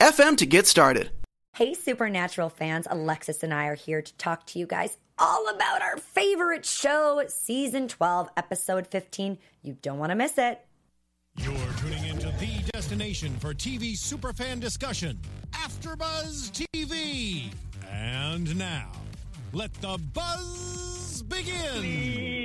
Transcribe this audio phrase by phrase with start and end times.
[0.00, 1.10] anchor.fm FM to get started.
[1.54, 5.82] Hey, Supernatural fans, Alexis and I are here to talk to you guys all about
[5.82, 9.38] our favorite show, Season 12, Episode 15.
[9.62, 10.64] You don't want to miss it.
[11.36, 15.18] You're tuning into the destination for TV superfan discussion,
[15.52, 17.52] AfterBuzz TV.
[17.90, 18.90] And now,
[19.52, 22.41] let the buzz begin.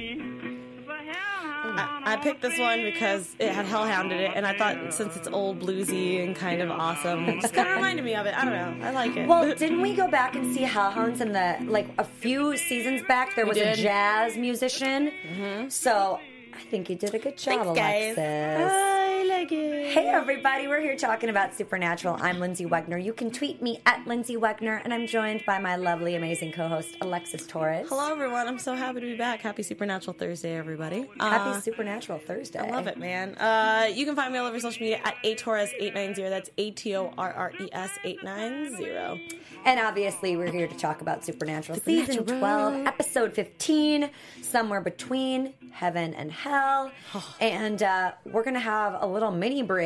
[1.77, 5.15] I, I picked this one because it had Hellhound in it, and I thought since
[5.15, 8.35] it's old bluesy and kind of awesome, it just kind of reminded me of it.
[8.37, 8.85] I don't know.
[8.85, 9.27] I like it.
[9.27, 13.35] Well, didn't we go back and see Hellhounds in the, like, a few seasons back?
[13.35, 15.11] There was a jazz musician.
[15.27, 15.69] Mm-hmm.
[15.69, 16.19] So
[16.53, 18.17] I think you did a good job, Thanks, guys.
[18.17, 18.73] Alexis.
[18.73, 18.96] It.
[19.87, 22.17] Hey everybody, we're here talking about Supernatural.
[22.19, 23.01] I'm Lyndsey Wegner.
[23.01, 26.97] You can tweet me at Lyndsey Wegner, and I'm joined by my lovely, amazing co-host
[26.99, 27.87] Alexis Torres.
[27.87, 28.49] Hello, everyone.
[28.49, 29.39] I'm so happy to be back.
[29.39, 31.07] Happy Supernatural Thursday, everybody.
[31.21, 32.59] Happy Uh, Supernatural Thursday.
[32.59, 33.35] I love it, man.
[33.35, 36.15] Uh, you can find me all over social media at atorres890.
[36.29, 39.37] That's A T O R R E S 890.
[39.65, 44.09] And obviously, we're here to talk about Supernatural, season 12, episode 15,
[44.41, 46.91] somewhere between heaven and hell.
[47.39, 49.76] and uh, we're going to have a little mini break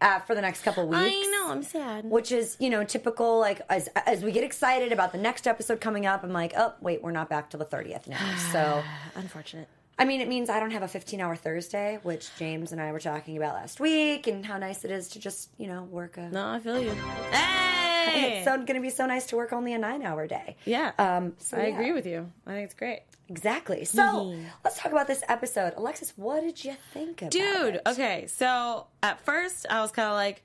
[0.00, 1.02] uh, for the next couple weeks.
[1.02, 2.04] I know, I'm sad.
[2.04, 3.38] Which is, you know, typical.
[3.38, 6.74] Like as as we get excited about the next episode coming up, I'm like, oh
[6.80, 8.36] wait, we're not back till the 30th now.
[8.52, 8.82] So,
[9.14, 9.68] Unfortunate.
[10.00, 12.90] I mean, it means I don't have a 15 hour Thursday, which James and I
[12.90, 16.16] were talking about last week, and how nice it is to just, you know, work
[16.16, 16.28] a.
[16.30, 16.92] No, I feel you.
[17.30, 18.38] Hey!
[18.38, 20.56] It's so going to be so nice to work only a nine hour day.
[20.64, 20.92] yeah.
[20.98, 21.74] Um, so I yeah.
[21.74, 22.30] agree with you.
[22.46, 23.02] I think it's great.
[23.28, 23.84] Exactly.
[23.84, 24.34] So
[24.64, 25.74] let's talk about this episode.
[25.76, 27.82] Alexis, what did you think about Dude, it?
[27.86, 28.26] okay.
[28.26, 30.42] So at first I was kind of like,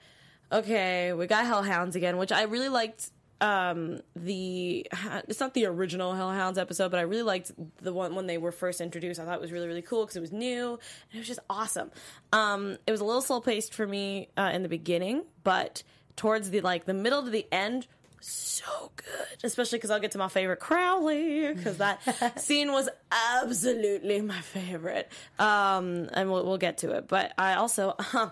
[0.52, 3.10] okay, we got Hellhounds again, which I really liked.
[3.42, 4.88] Um, the
[5.28, 7.52] it's not the original Hellhounds episode, but I really liked
[7.82, 9.20] the one when they were first introduced.
[9.20, 11.42] I thought it was really really cool because it was new and it was just
[11.50, 11.92] awesome.
[12.32, 15.84] Um, it was a little slow paced for me uh, in the beginning, but
[16.16, 17.88] towards the like the middle to the end,
[18.22, 19.44] so good.
[19.44, 25.12] Especially because I'll get to my favorite Crowley because that scene was absolutely my favorite.
[25.38, 27.08] Um, and we'll, we'll get to it.
[27.08, 27.96] But I also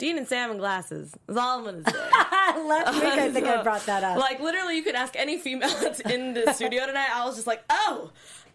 [0.00, 1.14] Dean and Sam in glasses.
[1.28, 2.62] Is all I'm gonna say.
[2.62, 4.18] Last week, I think I brought that up.
[4.18, 7.10] Like literally, you could ask any female that's in the studio tonight.
[7.14, 8.10] I was just like, oh.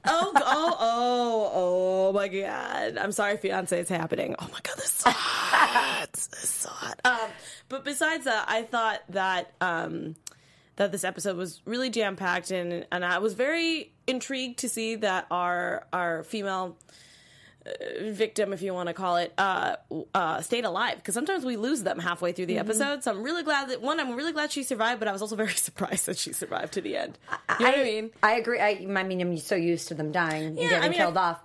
[0.08, 2.98] Oh, oh, oh, oh my god.
[2.98, 4.36] I'm sorry, fiance, it's happening.
[4.38, 6.08] Oh my god, this is so hot.
[6.14, 7.00] this is so hot.
[7.06, 7.30] Um,
[7.70, 10.16] but besides that, I thought that um,
[10.76, 14.96] that this episode was really jam packed, and and I was very intrigued to see
[14.96, 16.78] that our our female
[18.02, 19.76] victim, if you want to call it, uh,
[20.14, 20.98] uh, stayed alive.
[20.98, 23.04] Because sometimes we lose them halfway through the episode.
[23.04, 25.36] So I'm really glad that one, I'm really glad she survived, but I was also
[25.46, 27.18] very surprised that she survived to the end.
[27.60, 28.12] You know what I mean?
[28.24, 28.60] I agree.
[28.60, 31.30] I, I mean, I'm so used to them dying and getting I mean, killed I-
[31.32, 31.42] off.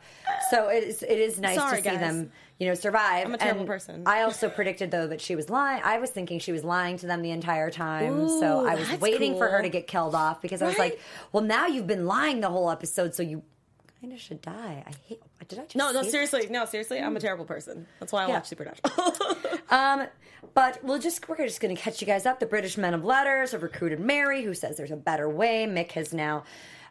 [0.50, 2.00] So it is, it is nice Sorry, to see guys.
[2.00, 3.26] them, you know, survive.
[3.26, 4.02] I'm a terrible And person.
[4.06, 5.82] I also predicted though that she was lying.
[5.84, 8.28] I was thinking she was lying to them the entire time.
[8.28, 11.00] so I was waiting for her to get killed off because I was like,
[11.32, 13.42] well, now you've been lying the whole episode, so you
[14.00, 14.82] kind of should die.
[14.86, 15.22] I hate.
[15.48, 17.86] Did I just No, no, seriously, no, seriously, I'm a terrible person.
[17.98, 18.34] That's why I Yeah.
[18.34, 19.16] watch Supernatural.
[19.70, 20.06] Um,
[20.54, 22.40] but we'll just we're just going to catch you guys up.
[22.40, 25.66] The British Men of Letters have recruited Mary, who says there's a better way.
[25.68, 26.44] Mick has now.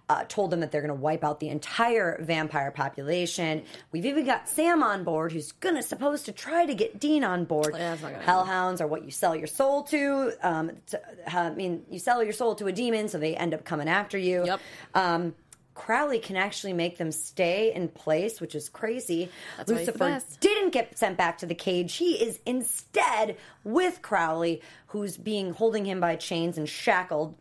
[0.08, 3.62] Uh, told them that they're going to wipe out the entire vampire population.
[3.92, 7.46] We've even got Sam on board, who's gonna supposed to try to get Dean on
[7.46, 7.76] board.
[7.78, 10.32] Yeah, Hellhounds are what you sell your soul to.
[10.42, 11.02] Um, to-
[11.32, 14.18] I mean, you sell your soul to a demon, so they end up coming after
[14.18, 14.46] you.
[14.48, 14.60] Yep.
[14.96, 15.36] Um,
[15.80, 19.32] Crowley can actually make them stay in place, which is crazy.
[19.56, 21.96] That's why he's the Lucifer didn't get sent back to the cage.
[21.96, 27.34] He is instead with Crowley, who's being holding him by chains and shackled.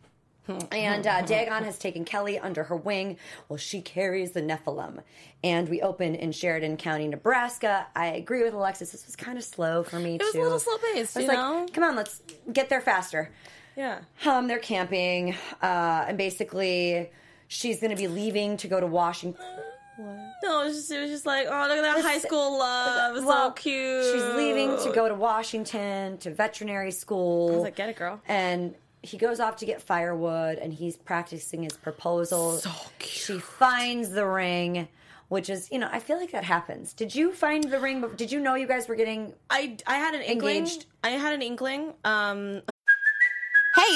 [0.70, 3.18] And uh, Dagon has taken Kelly under her wing
[3.48, 5.02] while she carries the Nephilim.
[5.42, 7.88] And we open in Sheridan County, Nebraska.
[7.96, 8.92] I agree with Alexis.
[8.92, 11.28] This was kind of slow for me, It was a little slow-paced, I was you
[11.28, 11.66] like, know?
[11.72, 13.30] come on, let's get there faster.
[13.76, 13.98] Yeah.
[14.24, 17.10] Um, they're camping, uh, and basically,
[17.48, 19.44] she's going to be leaving to go to Washington.
[19.98, 23.16] No, it was just, it was just like, oh, look at that high school love.
[23.16, 24.04] It's Well, so cute.
[24.04, 27.48] She's leaving to go to Washington to veterinary school.
[27.48, 28.20] I was like, get it, girl.
[28.28, 32.58] And he goes off to get firewood, and he's practicing his proposal.
[32.58, 33.10] So cute.
[33.10, 34.86] She finds the ring,
[35.28, 36.92] which is, you know, I feel like that happens.
[36.92, 38.04] Did you find the ring?
[38.16, 39.32] Did you know you guys were getting?
[39.50, 40.58] I, I had an inkling.
[40.58, 40.86] Engaged.
[41.02, 41.94] I had an inkling.
[42.04, 42.62] Um,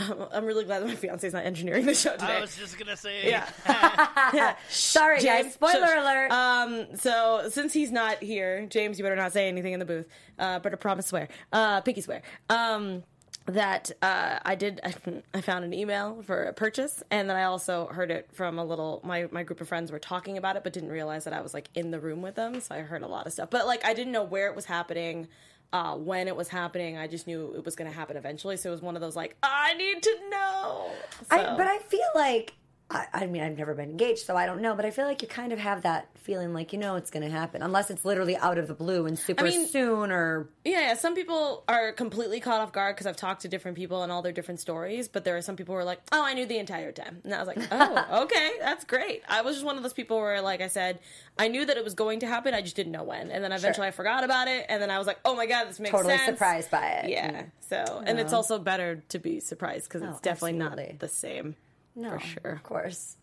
[0.32, 2.36] I'm really glad that my fiance's not engineering the show today.
[2.36, 3.28] I was just gonna say.
[3.28, 3.46] yeah.
[4.68, 5.42] Sorry, guys.
[5.42, 5.98] James, Spoiler shush.
[5.98, 6.30] alert.
[6.32, 10.06] Um, so since he's not here, James, you better not say anything in the booth.
[10.38, 11.28] Uh, better promise swear.
[11.52, 12.22] Uh, pinky swear.
[12.48, 13.02] Um,
[13.46, 14.80] that uh, I did.
[14.84, 14.94] I,
[15.34, 18.64] I found an email for a purchase, and then I also heard it from a
[18.64, 19.00] little.
[19.04, 21.52] My my group of friends were talking about it, but didn't realize that I was
[21.54, 22.60] like in the room with them.
[22.60, 24.66] So I heard a lot of stuff, but like I didn't know where it was
[24.66, 25.28] happening.
[25.72, 28.56] Uh, when it was happening, I just knew it was going to happen eventually.
[28.56, 30.90] So it was one of those like I need to know.
[31.30, 32.54] I, but I feel like
[32.90, 34.74] I, I mean I've never been engaged, so I don't know.
[34.74, 37.22] But I feel like you kind of have that feeling, like you know it's going
[37.24, 40.80] to happen, unless it's literally out of the blue and super mean- soon, or Yeah,
[40.80, 44.10] yeah, some people are completely caught off guard because I've talked to different people and
[44.10, 45.06] all their different stories.
[45.08, 47.32] But there are some people who are like, "Oh, I knew the entire time," and
[47.32, 50.40] I was like, "Oh, okay, that's great." I was just one of those people where,
[50.42, 50.98] like I said,
[51.38, 52.54] I knew that it was going to happen.
[52.54, 54.98] I just didn't know when, and then eventually I forgot about it, and then I
[54.98, 56.02] was like, "Oh my god, this makes sense.
[56.02, 57.10] totally sense." surprised by it.
[57.10, 57.44] Yeah.
[57.68, 60.86] So, and it's also better to be surprised because it's Oh, definitely absolutely.
[60.92, 61.54] not the same.
[61.94, 62.52] No, for sure.
[62.52, 63.16] of course.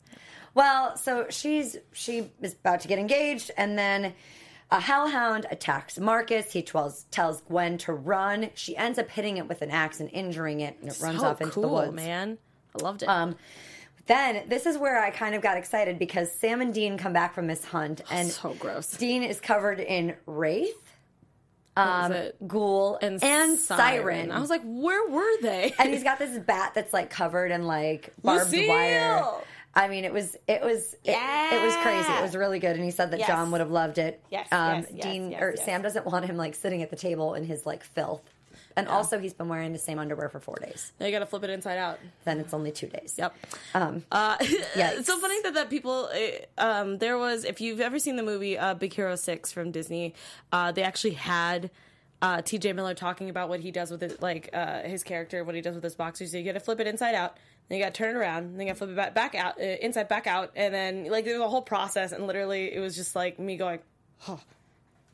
[0.53, 4.13] Well, so she's she is about to get engaged, and then
[4.71, 6.51] a hellhound attacks Marcus.
[6.51, 8.49] He tells tells Gwen to run.
[8.55, 11.41] She ends up hitting it with an axe and injuring it, and it runs off
[11.41, 11.93] into cool, the woods.
[11.93, 12.37] man.
[12.79, 13.09] I loved it.
[13.09, 13.35] Um,
[14.07, 17.35] then this is where I kind of got excited because Sam and Dean come back
[17.35, 18.91] from this hunt, and so gross.
[18.91, 20.86] Dean is covered in wraith,
[21.77, 24.31] um, ghoul, and, and siren.
[24.31, 25.73] I was like, where were they?
[25.79, 29.23] and he's got this bat that's like covered in like barbed wire.
[29.75, 32.11] I mean, it was it was it, it was crazy.
[32.11, 33.27] It was really good, and he said that Yes.
[33.27, 34.21] John would have loved it.
[34.31, 35.55] Yes, um, yes, yes, Dean or.
[35.55, 38.23] Sam doesn't want him like sitting at the table in his like filth,
[38.77, 40.93] and also he's been wearing the same underwear for four days.
[40.99, 41.99] now you got to flip it inside out.
[42.23, 43.15] Then it's only two days.
[43.17, 43.35] Yep.
[43.73, 44.37] Um, Uh,
[44.75, 44.99] Yikes.
[44.99, 46.09] it's so funny that that people.
[46.13, 49.71] uh, Um, there was, if you've ever seen the movie uh, Big Hero Six from
[49.71, 50.13] Disney,
[50.53, 51.69] uh, they actually had.
[52.19, 52.73] Uh, T.J.
[52.73, 55.75] Miller talking about what he does with it, like uh, his character, what he does
[55.75, 56.31] with his boxers.
[56.31, 57.37] So you got to flip it inside out,
[57.69, 59.35] then you got to turn it around, then you got to flip it back, back
[59.35, 62.13] out, uh, inside back out, and then like there's a whole process.
[62.13, 63.81] And literally, it was just like me going,
[64.17, 64.37] "Huh,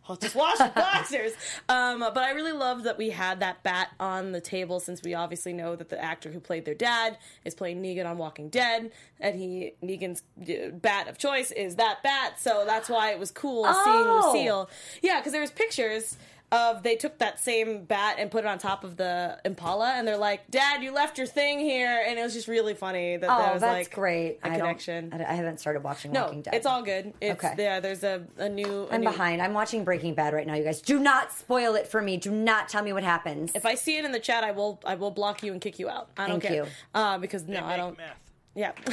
[0.09, 1.31] I'll just wash the boxers.
[1.69, 5.13] Um, but I really love that we had that bat on the table since we
[5.13, 8.91] obviously know that the actor who played their dad is playing Negan on Walking Dead,
[9.19, 12.39] and he Negan's uh, bat of choice is that bat.
[12.39, 14.31] So that's why it was cool Oh.
[14.33, 14.69] seeing Lucille.
[15.01, 16.17] Yeah, because there was pictures.
[16.53, 20.07] Of they took that same bat and put it on top of the Impala, and
[20.07, 23.27] they're like, "Dad, you left your thing here," and it was just really funny that
[23.27, 24.37] oh, there was that's like great.
[24.43, 25.13] a I don't- connection.
[25.13, 26.53] I, I haven't started watching no, Walking Dead.
[26.53, 27.11] it's all good.
[27.19, 27.55] It's Okay.
[27.57, 27.79] yeah.
[27.79, 28.83] There's a, a new.
[28.83, 29.41] a I'm new- behind.
[29.41, 30.53] I'm watching Breaking Bad right now.
[30.53, 32.17] You guys, do not spoil it for me.
[32.17, 33.51] Do not tell me what happens.
[33.55, 35.79] If I see it in the chat, I will I will block you and kick
[35.79, 36.09] you out.
[36.17, 36.65] I don't Thank care.
[36.65, 36.69] you.
[36.93, 37.97] Uh, because no, I don't.
[37.97, 38.09] meth.
[38.55, 38.71] Yeah,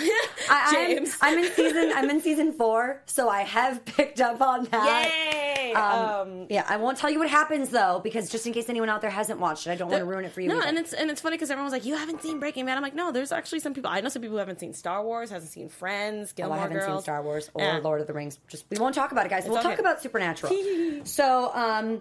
[0.48, 1.16] I, James.
[1.20, 1.92] I'm, I'm in season.
[1.94, 5.10] I'm in season four, so I have picked up on that.
[5.56, 5.72] Yay!
[5.74, 8.88] Um, Um, yeah, I won't tell you what happens though, because just in case anyone
[8.88, 10.48] out there hasn't watched it, I don't want to ruin it for you.
[10.48, 10.66] No, either.
[10.66, 12.94] and it's and it's funny because everyone's like, "You haven't seen Breaking Bad." I'm like,
[12.94, 13.90] "No, there's actually some people.
[13.90, 16.78] I know some people who haven't seen Star Wars, hasn't seen Friends, Oh, I haven't
[16.78, 17.78] Girls, seen Star Wars or Yeah.
[17.82, 18.38] Lord of the Rings.
[18.48, 19.44] Just we won't talk about it, guys.
[19.46, 20.52] we'll all talk about Supernatural.
[21.04, 22.00] so, um,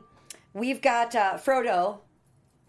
[0.54, 1.98] we've got uh, Frodo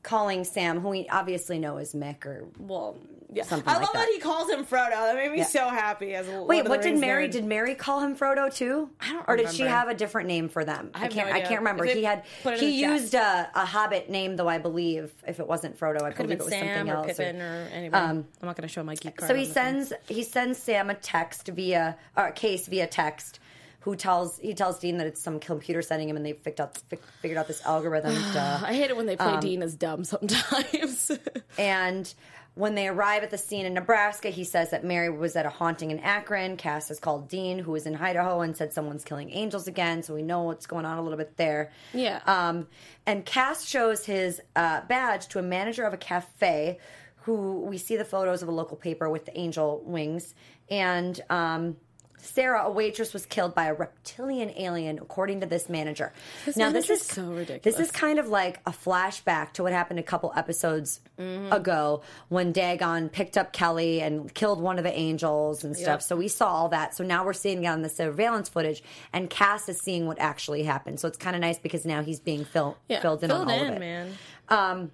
[0.03, 2.97] calling Sam, who we obviously know is Mick or Well,
[3.33, 3.99] yeah, Something I like love that.
[4.01, 4.09] that.
[4.09, 4.91] he calls him Frodo.
[4.91, 5.45] That made me Yeah.
[5.45, 6.15] so happy.
[6.17, 7.29] As a Wait, Lord of the what did Mary?
[7.29, 7.31] nerd.
[7.33, 8.91] Did Mary call him Frodo too?
[9.01, 9.25] I don't know.
[9.29, 10.91] Or did she have a different name for them?
[10.95, 11.29] I, no can't.
[11.29, 11.47] I idea.
[11.49, 11.85] can't remember.
[11.85, 12.25] He had.
[12.43, 15.79] put it in He used a, a Hobbit name, though I believe if it wasn't
[15.79, 17.07] Frodo, I believe it was Sam something or else.
[17.07, 18.05] Pippin or anybody.
[18.05, 19.29] Um, I'm not going to show my geek card.
[19.29, 19.85] So he the thing.
[19.85, 23.39] sends he sends Sam a text via or a case via text.
[23.81, 26.79] Who tells he tells Dean that it's some computer sending him, and they figured out
[26.91, 28.15] fi- figured out this algorithm.
[28.33, 31.11] to, I hate it when they play um, Dean as dumb sometimes.
[31.59, 32.13] And
[32.55, 35.51] when they arrive at the scene in Nebraska, he says that Mary was at a
[35.51, 36.57] haunting in Akron.
[36.57, 40.03] Cass has called Dean, who is in Idaho, and said someone's killing angels again.
[40.03, 41.71] So we know what's going on a little bit there.
[41.95, 42.21] Yeah.
[42.27, 42.67] Um,
[43.07, 46.79] and Cass shows his uh, badge to a manager of a cafe
[47.23, 50.35] who we see the photos of a local paper with the angel wings,
[50.71, 51.77] and um,
[52.23, 56.13] Sarah, a waitress, was killed by a reptilian alien, according to this manager.
[56.45, 57.63] This now, this is so ridiculous.
[57.63, 62.53] This is kind of like a flashback to what happened a couple episodes ago when
[62.53, 65.87] Dagon picked up Kelly and killed one of the angels and stuff.
[66.01, 66.03] Yep.
[66.03, 66.95] So we saw all that.
[66.97, 70.63] So now we're seeing it on the surveillance footage, and Cass is seeing what actually
[70.63, 71.01] happened.
[71.01, 73.61] So it's kind of nice because now he's being fill- Yeah, filled in on all
[73.61, 73.81] in, of it.
[73.81, 74.91] man.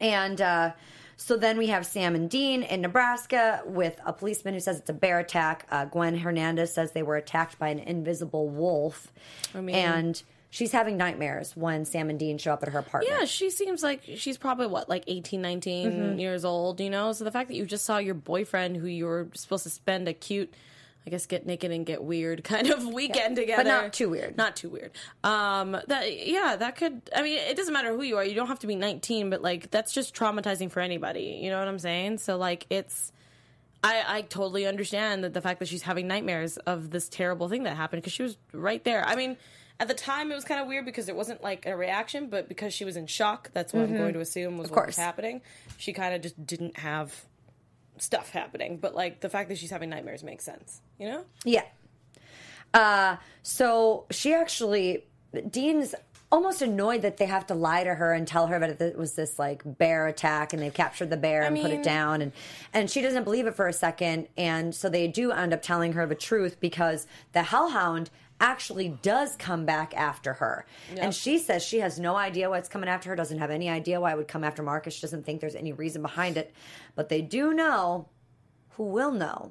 [0.00, 0.72] And uh,
[1.20, 4.88] so then we have Sam and Dean in Nebraska with a policeman who says it's
[4.88, 5.66] a bear attack.
[5.70, 9.12] Uh, Gwen Hernandez says they were attacked by an invisible wolf.
[9.52, 13.12] mean- and she's having nightmares when Sam and Dean show up at her apartment.
[13.18, 16.18] Yeah, she seems like she's probably what, like 18, 19 Mm-hmm.
[16.20, 17.12] years old, you know?
[17.12, 20.06] So the fact that you just saw your boyfriend who you were supposed to spend
[20.08, 20.54] a cute,
[21.08, 23.64] I guess, get naked and get weird kind of weekend together.
[23.64, 24.36] But not too weird.
[24.36, 24.90] Not too weird.
[25.24, 28.24] Um, that, yeah, that could, I mean, it doesn't matter who you are.
[28.24, 31.40] You don't have to be 19, but like, that's just traumatizing for anybody.
[31.42, 32.18] You know what I'm saying?
[32.18, 33.10] So, like, it's,
[33.82, 37.62] I, I totally understand that the fact that she's having nightmares of this terrible thing
[37.62, 39.02] that happened because she was right there.
[39.02, 39.38] I mean,
[39.80, 42.50] at the time it was kind of weird because it wasn't like a reaction, but
[42.50, 45.40] because she was in shock, that's what I'm going to assume was what was happening.
[45.78, 47.24] She kind of just didn't have
[48.00, 51.24] stuff happening, but like the fact that she's having nightmares makes sense, you know?
[51.44, 51.64] Yeah.
[52.74, 55.04] Uh, so she actually,
[55.50, 55.94] Dean's
[56.30, 59.14] almost annoyed that they have to lie to her and tell her that it was
[59.14, 62.32] this like bear attack and they've captured the bear and put it down and
[62.74, 65.94] and she doesn't believe it for a second and so they do end up telling
[65.94, 70.64] her the truth because the hellhound actually does come back after her
[70.96, 74.00] and she says she has no idea what's coming after her doesn't have any idea
[74.00, 76.52] why it would come after marcus she doesn't think there's any reason behind it
[76.94, 78.06] but they do know
[78.76, 79.50] who will know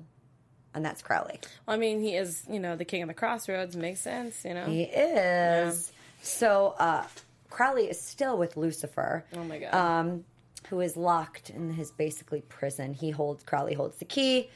[0.74, 3.76] and that's crowley I mean, he is, you know, the king of the crossroads.
[3.76, 4.66] Makes sense, you know?
[4.66, 5.92] He is.
[6.22, 7.04] So uh,
[7.50, 9.26] Crowley is still with Lucifer.
[9.36, 9.74] oh my God.
[9.74, 10.24] Um,
[10.70, 12.94] who is locked in his basically prison.
[12.94, 14.50] He holds Crowley holds the key.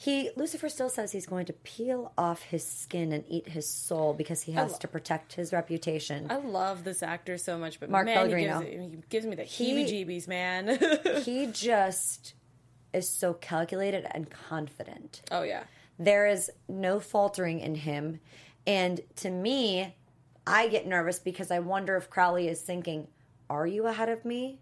[0.00, 4.14] He Lucifer still says he's going to peel off his skin and eat his soul
[4.14, 6.26] because he has to protect his reputation.
[6.30, 9.42] I love this actor so much, but Mark man, he gives, he gives me the
[9.42, 10.78] heebie-jeebies, man.
[11.22, 12.32] he just
[12.94, 15.20] is so calculated and confident.
[15.30, 15.64] oh yeah,
[15.98, 18.20] There is no faltering in him.
[18.66, 19.94] And to me,
[20.46, 23.06] I get nervous because I wonder if Crowley is thinking,
[23.50, 24.60] Are you ahead of me?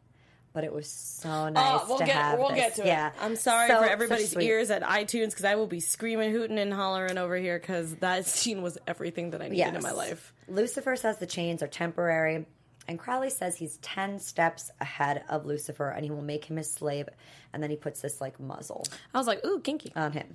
[0.58, 2.56] But it was so ah, nice oh, we'll to get have we'll this.
[2.58, 3.06] get to yeah.
[3.10, 3.12] it.
[3.20, 4.46] I'm sorry So- for everybody's sweet.
[4.48, 8.26] ears at iTunes because I will be screaming, hooting, and hollering over here because that
[8.26, 10.32] scene was everything that I needed in my life.
[10.48, 12.44] Lucifer says the chains are temporary,
[12.88, 16.68] and Crowley says he's 10 steps ahead of Lucifer and he will make him his
[16.68, 17.08] slave.
[17.52, 18.84] And then he puts this like muzzle
[19.14, 19.92] I was like, ooh, kinky.
[19.94, 20.34] on him.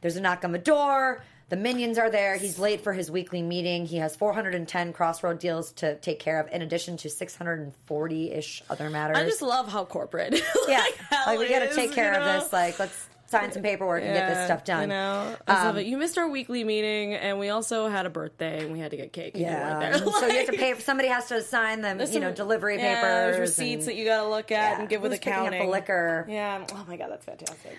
[0.00, 1.22] There's a knock on the door.
[1.50, 2.36] The minions are there.
[2.36, 3.84] He's late for his weekly meeting.
[3.84, 8.88] He has 410 crossroad deals to take care of, in addition to 640 ish other
[8.88, 9.16] matters.
[9.18, 10.32] I just love how corporate.
[10.68, 12.40] yeah, like, like we got to take care you of know?
[12.40, 12.52] this.
[12.52, 14.82] Like, let's sign some paperwork and get this stuff done.
[14.82, 15.86] You know, I just love Um, it.
[15.86, 18.96] You missed our weekly meeting, and we also had a birthday, and we had to
[18.96, 19.34] get cake.
[19.34, 19.92] and you Yeah, there.
[19.94, 20.78] and so you have to Like, pay.
[20.78, 22.00] Somebody has to sign them.
[22.00, 24.80] You know, delivery yeah, papers, there's receipts and- that you got to look at Yeah,
[24.80, 25.70] and give with picking up the accounting.
[25.70, 26.26] liquor?
[26.28, 26.64] Yeah.
[26.72, 27.76] Oh my god, that's fantastic.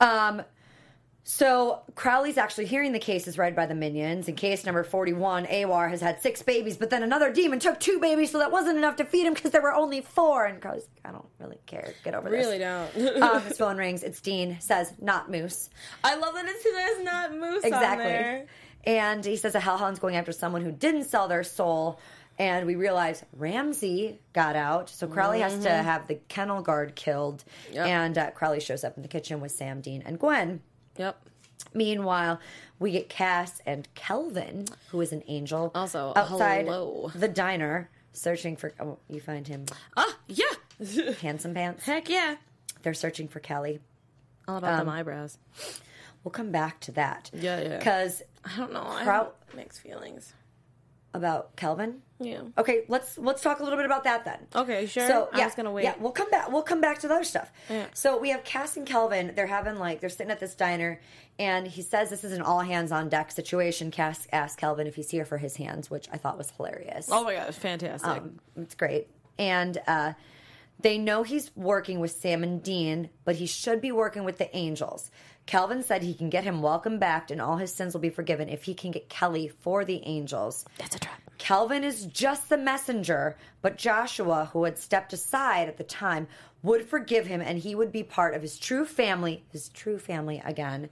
[0.00, 0.42] Um,
[1.22, 4.28] so Crowley's actually hearing the cases read by the minions.
[4.28, 7.98] In case number forty-one, Awar has had six babies, but then another demon took two
[8.00, 10.46] babies, so that wasn't enough to feed him because there were only four.
[10.46, 11.92] And Crowley's, I don't really care.
[12.04, 12.94] Get over Really this.
[12.96, 13.22] Really don't.
[13.22, 14.02] um, his phone rings.
[14.02, 14.58] It's Dean.
[14.60, 15.68] Says not Moose.
[16.02, 18.46] I love that it's there's not moose on Exactly.
[18.84, 22.00] And he says a hellhound's going after someone who didn't sell their soul.
[22.38, 27.44] And we realize Ramsey got out, so Crowley has to have the kennel guard killed.
[27.66, 27.74] Mm-hmm.
[27.74, 27.86] Yep.
[27.86, 30.62] And uh, Crowley shows up in the kitchen with Sam, Dean, and Gwen.
[31.00, 31.20] Yep.
[31.74, 32.40] Meanwhile,
[32.78, 37.10] we get Cass and Kelvin, who is an angel, Also, outside hello.
[37.14, 38.72] the diner searching for.
[38.80, 39.66] Oh, you find him,
[39.96, 40.44] Ah, yeah.
[41.20, 41.84] handsome pants.
[41.84, 42.36] Heck yeah.
[42.82, 43.80] They're searching for Kelly.
[44.48, 45.36] All about them eyebrows.
[46.24, 47.30] We'll come back to that.
[47.32, 47.78] Yeah, yeah.
[47.78, 48.84] Because I don't know.
[48.86, 50.32] I Crow- have mixed feelings.
[51.14, 52.02] About Kelvin.
[52.18, 52.42] Yeah.
[52.58, 54.38] Okay, let's let's talk a little bit about that then.
[54.54, 55.08] Okay, sure.
[55.08, 55.84] So I yeah, was gonna wait.
[55.84, 56.52] Yeah, we'll come back.
[56.52, 57.50] We'll come back to the other stuff.
[57.68, 57.86] Yeah.
[57.94, 59.32] So we have Cass and Kelvin.
[59.34, 61.00] They're having like they're sitting at this diner,
[61.38, 63.90] and he says this is an all hands on deck situation.
[63.90, 67.08] Cass asks Kelvin if he's here for his hands, which I thought was hilarious.
[67.10, 68.10] Oh my god, it's fantastic.
[68.10, 69.08] Um, it's great.
[69.38, 70.12] And uh,
[70.82, 74.54] they know he's working with Sam and Dean, but he should be working with the
[74.54, 75.10] Angels.
[75.46, 78.48] Kelvin said he can get him welcome back and all his sins will be forgiven
[78.48, 80.64] if he can get Kelly for the Angels.
[80.78, 81.20] That's a trap.
[81.38, 86.28] Calvin is just the messenger, but Joshua, who had stepped aside at the time,
[86.62, 90.42] would forgive him and he would be part of his true family, his true family
[90.44, 90.90] again,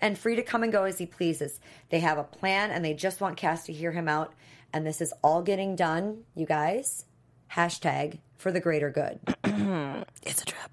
[0.00, 1.60] and free to come and go as he pleases.
[1.90, 4.34] They have a plan and they just want Cass to hear him out.
[4.72, 7.04] And this is all getting done, you guys.
[7.52, 9.20] Hashtag for the greater good.
[10.26, 10.70] It's a trap.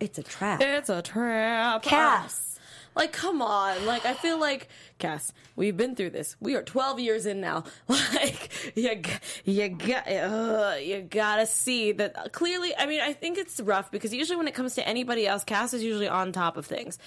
[0.00, 0.60] It's a trap.
[0.62, 1.82] It's a trap.
[1.82, 2.58] Cass.
[2.94, 3.86] Like, come on.
[3.86, 6.36] Like, I feel like, Cass, we've been through this.
[6.40, 7.64] We are 12 years in now.
[7.88, 9.00] Like, you,
[9.44, 12.74] you got, uh, you gotta see that clearly.
[12.76, 15.72] I mean, I think it's rough because usually when it comes to anybody else, Cass
[15.72, 16.98] is usually on top of things.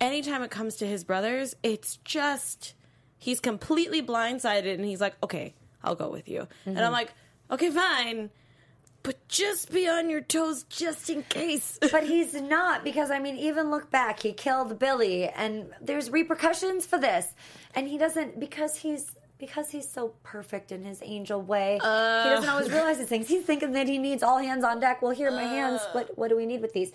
[0.00, 2.74] Anytime it comes to his brothers, it's just,
[3.18, 6.48] he's completely blindsided and he's like, okay, I'll go with you.
[6.64, 7.12] And I'm like,
[7.50, 8.30] okay, fine.
[9.06, 11.78] But just be on your toes just in case.
[11.92, 16.84] But he's not because I mean, even look back, he killed Billie, and there's repercussions
[16.84, 17.32] for this,
[17.76, 21.78] and he doesn't because he's because he's so perfect in his angel way.
[21.80, 22.24] he uh.
[22.24, 23.28] doesn't always realize these things.
[23.28, 25.02] He's thinking that he needs all hands on deck.
[25.02, 25.82] Well, here are my hands.
[25.82, 25.90] Uh.
[25.92, 26.90] What what do we need with these?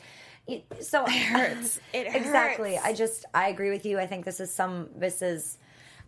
[0.82, 1.80] So it hurts.
[1.94, 2.76] It exactly.
[2.76, 2.86] hurts.
[2.86, 4.00] I just I agree with you.
[4.00, 5.58] I think this is some this is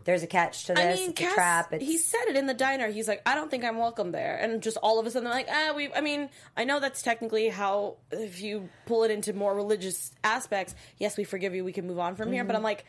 [0.06, 0.84] there's a catch to this.
[0.84, 1.72] I mean, it's a trap.
[1.74, 2.90] It's, he said it in the diner.
[2.92, 4.36] He's like, I don't think I'm welcome there.
[4.38, 5.94] And just all of a sudden, they're like, ah, we.
[5.94, 10.76] I mean, I know that's technically how, if you pull it into more religious aspects,
[10.98, 11.64] yes, we forgive you.
[11.64, 12.34] We can move on from Mm-hmm.
[12.34, 12.44] here.
[12.44, 12.86] But I'm like,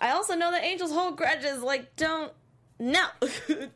[0.00, 1.62] I also know that angels hold grudges.
[1.62, 2.32] Like, don't,
[2.78, 3.04] no,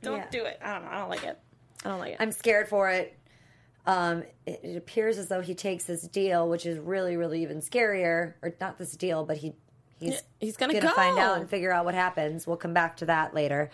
[0.03, 0.27] don't Yeah.
[0.31, 0.59] do it.
[0.63, 0.91] I don't know.
[0.91, 1.39] I don't like it.
[1.85, 2.17] I don't like it.
[2.21, 3.17] I'm scared for it.
[3.85, 7.59] Um, it, it appears as though he takes this deal, which is really, really even
[7.61, 8.35] scarier.
[8.43, 9.55] Or not this deal, but he
[10.03, 12.47] he's he's gonna gonna find out and figure out what happens.
[12.47, 13.71] We'll come back to that later.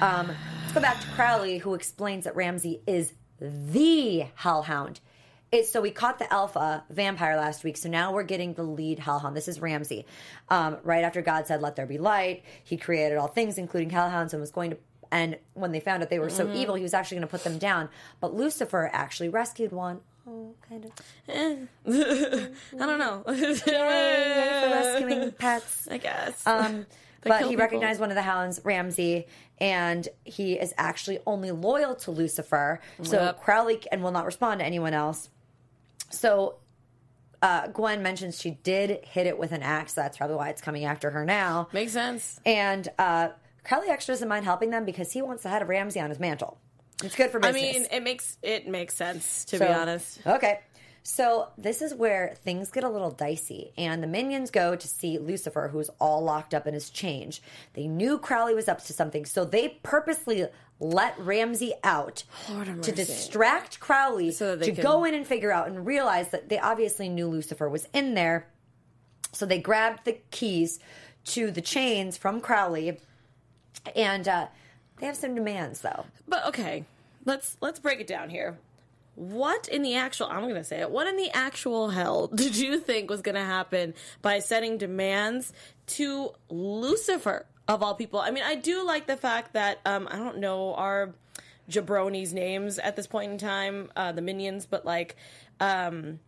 [0.00, 0.28] Um,
[0.62, 5.00] let's go back to Crowley, who explains that Ramsey is the Hellhound.
[5.50, 8.98] It's so we caught the alpha vampire last week, so now we're getting the lead
[8.98, 9.34] hellhound.
[9.34, 10.04] This is Ramsey.
[10.50, 14.34] Um, right after God said, "Let there be light," He created all things, including hellhounds,
[14.34, 14.76] and was going to.
[15.10, 17.44] And when they found out they were so evil, he was actually going to put
[17.44, 17.88] them down.
[18.20, 20.00] But Lucifer actually rescued one.
[20.28, 20.92] Oh, kind of.
[22.80, 23.24] I don't know.
[23.28, 25.88] Yay for rescuing pets.
[25.90, 26.46] I guess.
[26.46, 26.86] Um,
[27.22, 27.64] They but kill he people.
[27.64, 29.26] recognized one of the hounds, Ramsey,
[29.58, 32.80] and he is actually only loyal to Lucifer.
[33.02, 33.42] So Yep.
[33.42, 35.28] Crowley and will not respond to anyone else.
[36.10, 36.58] So
[37.42, 39.94] uh, Gwen mentions she did hit it with an axe.
[39.94, 41.66] That's probably why it's coming after her now.
[41.72, 42.38] Makes sense.
[42.46, 43.30] And uh,
[43.64, 46.20] Crowley actually doesn't mind helping them because he wants the head of Ramsey on his
[46.20, 46.60] mantle.
[47.04, 47.48] It's good for me.
[47.48, 50.20] I mean, it makes it makes sense to So- be honest.
[50.26, 50.60] Okay.
[51.04, 55.16] So this is where things get a little dicey, and the minions go to see
[55.16, 57.40] Lucifer, who's all locked up in his change.
[57.72, 60.46] They knew Crowley was up to something, so they purposely
[60.80, 62.24] let Ramsey out
[62.82, 66.28] to distract Crowley So that they to can- go in and figure out and realize
[66.28, 68.46] that they obviously knew Lucifer was in there.
[69.32, 70.78] So they grabbed the keys
[71.26, 73.00] to the chains from Crowley,
[73.96, 74.48] and uh,
[75.00, 76.06] they have some demands, though.
[76.26, 76.84] But okay,
[77.24, 78.58] let's let's break it down here.
[79.14, 80.90] What in the actual I'm going to say it.
[80.90, 85.52] What in the actual hell did you think was going to happen by setting demands
[85.86, 88.20] to Lucifer of all people?
[88.20, 91.14] I mean, I do like the fact that um I don't know our
[91.68, 95.16] jabronis names at this point in time, uh the minions, but like
[95.60, 96.20] um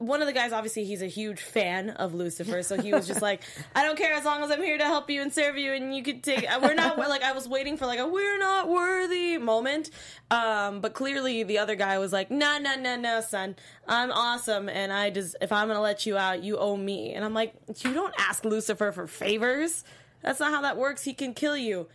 [0.00, 3.20] one of the guys obviously he's a huge fan of lucifer so he was just
[3.20, 3.42] like
[3.74, 5.94] i don't care as long as i'm here to help you and serve you and
[5.94, 9.38] you could take we're not like i was waiting for like a we're not worthy
[9.38, 9.90] moment.
[10.30, 13.56] Um but clearly the other guy was like no no no no son.
[13.86, 17.12] I'm awesome and i just if i'm gonna let you out you owe me.
[17.14, 19.84] And i'm like you don't ask lucifer for favors.
[20.22, 21.02] That's not how that works.
[21.04, 21.88] He can kill you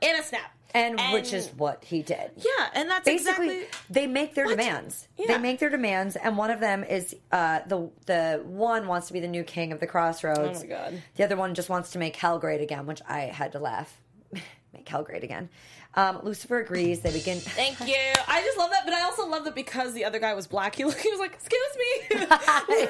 [0.00, 2.30] in a snap And, which is what he did.
[2.36, 4.58] yeah and that's basically exactly they make their What?
[4.58, 5.08] demands.
[5.16, 5.28] Yeah.
[5.28, 9.12] They make their demands, and one of them is uh, the the one wants to
[9.14, 10.58] be the new king of the crossroads.
[10.58, 11.02] Oh my God.
[11.14, 13.96] The other one just wants to make hell great again, which I had to laugh.
[14.74, 15.48] make hell great again.
[15.96, 17.00] Um, Lucifer agrees.
[17.00, 17.38] They begin.
[17.40, 17.96] Thank you.
[18.28, 20.74] I just love that, but I also love that because the other guy was black,
[20.74, 22.26] he, he was like, "Excuse me."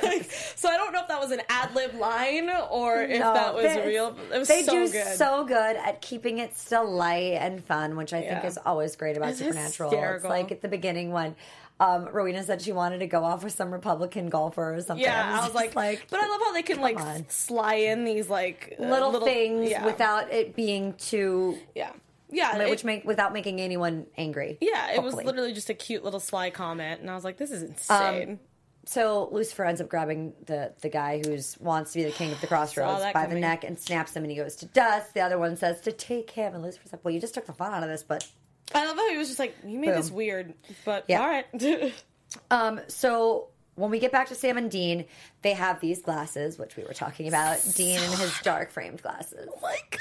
[0.03, 3.33] Like, so I don't know if that was an ad lib line or if No,
[3.35, 4.17] that was they- real.
[4.33, 5.17] It was they so do good.
[5.17, 9.17] so good at keeping it still light and fun, which I think is always great
[9.17, 9.91] about It's Supernatural.
[9.91, 10.31] hysterical.
[10.31, 11.37] It's like at the beginning when
[11.79, 15.05] um, Rowena said she wanted to go off with some Republican golfer or something.
[15.05, 17.27] yeah, I was just like, like, but I love how they can like on.
[17.29, 19.85] sly in these like uh, little, things yeah.
[19.85, 21.91] without it being too yeah,
[22.31, 24.59] yeah, which it- make without making anyone angry.
[24.61, 24.93] yeah.
[24.93, 27.63] It was literally just a cute little sly comment, and I was like, "This is
[27.63, 27.69] Um,
[28.15, 28.41] insane."
[28.89, 32.41] So Lucifer ends up grabbing the the guy who wants to be the king of
[32.41, 35.13] the crossroads by the neck and snaps him, and he goes to dust.
[35.15, 37.53] The other one says to take him, and Lucifer's like, "Well, you just took the
[37.53, 38.27] fun out of this." But
[38.75, 41.21] I love how he was just like, "You made this weird," but Yeah.
[41.21, 41.47] all right.
[42.51, 45.05] um, so when we get back to Sam and Dean,
[45.43, 47.59] they have these glasses, which we were talking about.
[47.75, 49.49] Dean and his dark framed glasses.
[49.53, 50.01] oh my god,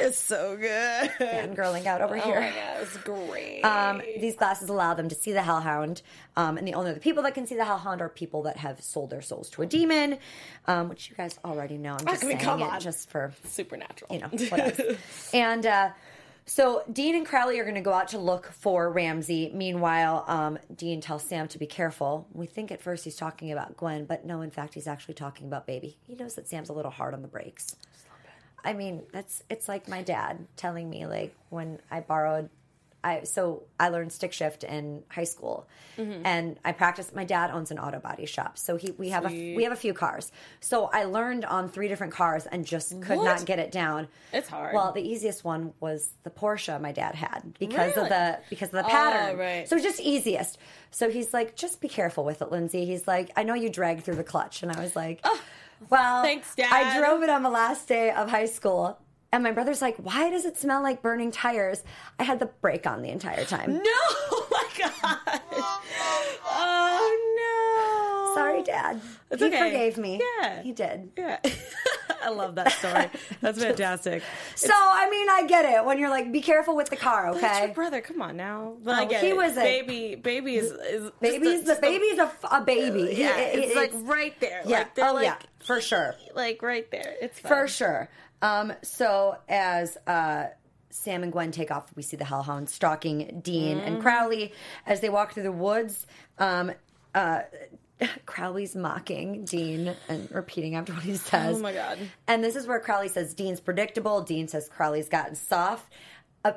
[0.00, 1.10] it's so good.
[1.20, 2.40] And girling out over Oh here.
[2.40, 3.62] my god, it's great.
[3.62, 6.02] Um, these glasses allow them to see the hellhound,
[6.36, 8.80] um, and the only other people that can see the hellhound are people that have
[8.82, 10.18] sold their souls to a demon,
[10.66, 11.94] um, which you guys already know.
[11.98, 12.80] I'm just I mean, saying it on.
[12.80, 14.12] just for Supernatural.
[14.14, 14.96] you know whatever.
[15.32, 15.90] and uh,
[16.46, 19.50] So Dean and Crowley are going to go out to look for Ramsey.
[19.54, 22.26] Meanwhile, um, Dean tells Sam to be careful.
[22.32, 25.46] We think at first he's talking about Gwen, but no, in fact, he's actually talking
[25.46, 25.96] about Baby.
[26.06, 27.76] He knows that Sam's a little hard on the brakes.
[28.64, 32.48] I mean, that's it's like my dad telling me like when I borrowed
[33.02, 36.22] I so I learned stick shift in high school, Mm-hmm.
[36.24, 37.14] and I practiced.
[37.14, 39.76] My dad owns an auto body shop, so he we have a we have a
[39.76, 40.30] few cars.
[40.60, 43.24] So I learned on three different cars and just could What?
[43.24, 44.08] not get it down.
[44.34, 44.74] It's hard.
[44.74, 48.02] Well, the easiest one was the Porsche my dad had because Really?
[48.02, 49.38] of the because of the Oh, pattern.
[49.38, 49.66] right.
[49.68, 50.58] So just easiest.
[50.90, 52.84] So he's like, just be careful with it, Lyndsey.
[52.86, 55.24] He's like, I know you drag through the clutch, and I was like,
[55.88, 56.72] well, thanks, Dad.
[56.72, 58.98] I drove it on the last day of high school.
[59.32, 61.84] And my brother's like, why does it smell like burning tires?
[62.18, 63.74] I had the brake on the entire time.
[63.74, 63.80] No!
[64.32, 65.40] Oh my god!
[66.52, 68.34] Oh no!
[68.34, 69.00] Sorry, Dad.
[69.30, 69.58] It's he okay.
[69.58, 70.20] forgave me.
[70.40, 70.62] Yeah.
[70.62, 71.10] He did.
[71.16, 71.38] Yeah.
[72.22, 73.08] I love that story.
[73.40, 74.22] That's fantastic.
[74.54, 77.42] So, I mean, I get it when you're like, be careful with the car, That's
[77.58, 77.72] your okay?
[77.74, 78.00] brother.
[78.00, 78.74] Come on now.
[78.82, 79.36] But I Oh, get he it.
[79.36, 80.14] was a- baby.
[80.16, 83.14] Baby is, is Baby's the a- baby's a, a baby.
[83.16, 84.62] Yeah, it- it's, it- like right there.
[84.66, 84.78] yeah.
[84.80, 86.14] Like oh like, yeah, for sure.
[86.34, 87.14] Like right there.
[87.20, 88.08] It's For sure.
[88.42, 90.46] Um, so as uh,
[90.90, 93.86] Sam and Gwen take off, we see the Hellhound stalking Dean Mm-hmm.
[93.86, 94.52] and Crowley
[94.86, 96.06] as they walk through the woods.
[96.38, 96.72] Um,
[97.14, 97.42] uh,
[98.26, 101.56] Crowley's mocking Dean and repeating after what he says.
[101.56, 101.98] Oh my God.
[102.26, 104.22] And this is where Crowley says Dean's predictable.
[104.22, 105.92] Dean says Crowley's gotten soft.
[106.44, 106.52] Uh,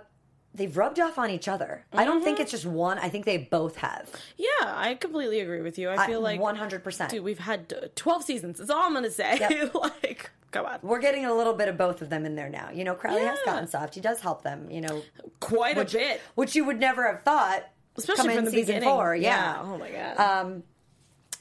[0.53, 1.86] they've rubbed off on each other.
[1.93, 2.25] I don't Mm-hmm.
[2.25, 2.99] think it's just one.
[2.99, 4.10] I think they both have.
[4.38, 5.89] Yeah, I completely agree with you.
[5.89, 7.10] I feel like 100%.
[7.10, 8.60] Dude, we've had uh, twelve seasons.
[8.60, 9.38] That's all I'm gonna say.
[9.39, 9.73] Yep.
[10.03, 12.69] like, come on, We're getting a little bit of both of them in there now.
[12.71, 13.95] You know, Crowley has gotten soft.
[13.95, 14.69] He does help them.
[14.69, 15.01] You know,
[15.39, 18.51] quite which, a bit, which you would never have thought, especially come from in the
[18.51, 18.89] season beginning.
[18.89, 19.15] four.
[19.15, 19.60] Yeah.
[19.62, 20.17] Oh my god.
[20.19, 20.63] Um,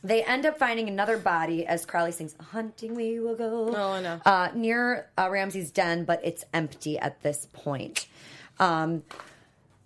[0.05, 4.01] they end up finding another body as Crowley sings "Hunting We Will Go." Oh, I
[4.01, 4.21] know.
[4.25, 8.07] Uh, near uh, Ramsey's den, but it's empty at this point.
[8.59, 9.03] Um,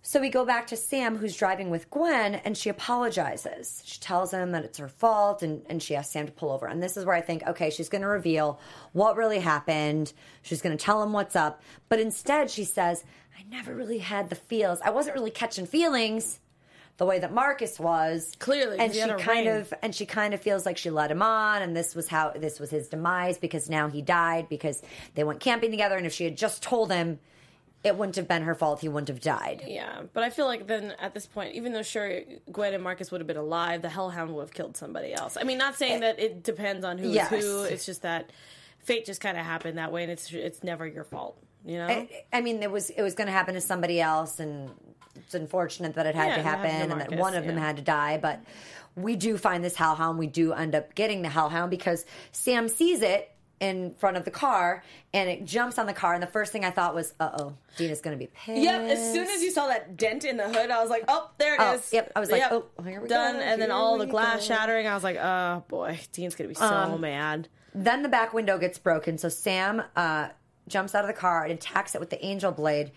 [0.02, 3.82] so we go back to Sam, who's driving with Gwen, and she apologizes.
[3.84, 6.66] She tells him that it's her fault, and, and she asks Sam to pull over.
[6.68, 8.60] And this is where I think, okay, she's going to reveal
[8.92, 10.12] what really happened.
[10.42, 11.60] She's going to tell him what's up.
[11.88, 13.02] But instead, she says,
[13.36, 14.80] I never really had the feels.
[14.80, 16.38] I wasn't really catching feelings
[16.98, 18.32] the way that Marcus was.
[18.38, 19.48] Clearly, and she kind ring.
[19.48, 22.30] of and she kind of feels like she led him on, and this was how
[22.30, 24.82] this was his demise because now he died because
[25.14, 27.18] they went camping together, and if she had just told him,
[27.84, 28.80] it wouldn't have been her fault.
[28.80, 29.62] He wouldn't have died.
[29.66, 33.10] yeah, but I feel like then at this point, even though sure Gwen and Marcus
[33.10, 35.36] would have been alive, the Hellhound would have killed somebody else.
[35.36, 37.30] I mean, not saying eh, that it depends on who's Yes.
[37.30, 37.62] who.
[37.64, 38.30] It's just that
[38.78, 41.36] fate just kind of happened that way, and it's it's never your fault.
[41.64, 41.86] You know.
[41.88, 44.70] I, I mean, it was it was going to happen to somebody else, and
[45.16, 47.82] it's unfortunate that it had Yeah, to happen, and that one of them had to
[47.82, 48.18] die.
[48.18, 48.40] But
[48.94, 50.18] we do find this hellhound.
[50.18, 54.30] We do end up getting the hellhound because Sam sees it in front of the
[54.30, 54.82] car,
[55.14, 56.12] and it jumps on the car.
[56.12, 58.80] And the first thing I thought was, "Uh oh, Dina's going to be pissed." Yep.
[58.82, 61.54] As soon as you saw that dent in the hood, I was like, "Oh, there
[61.54, 62.12] it is." Oh, yep.
[62.14, 63.14] I was like, "Oh, here we go.
[63.14, 64.54] done." go, And then all the glass go.
[64.54, 64.86] shattering.
[64.86, 68.58] I was like, "Oh boy, Dean's gonna be so Um, mad." Then the back window
[68.58, 70.28] gets broken, so Sam uh,
[70.68, 72.90] jumps out of the car and attacks it with the angel blade,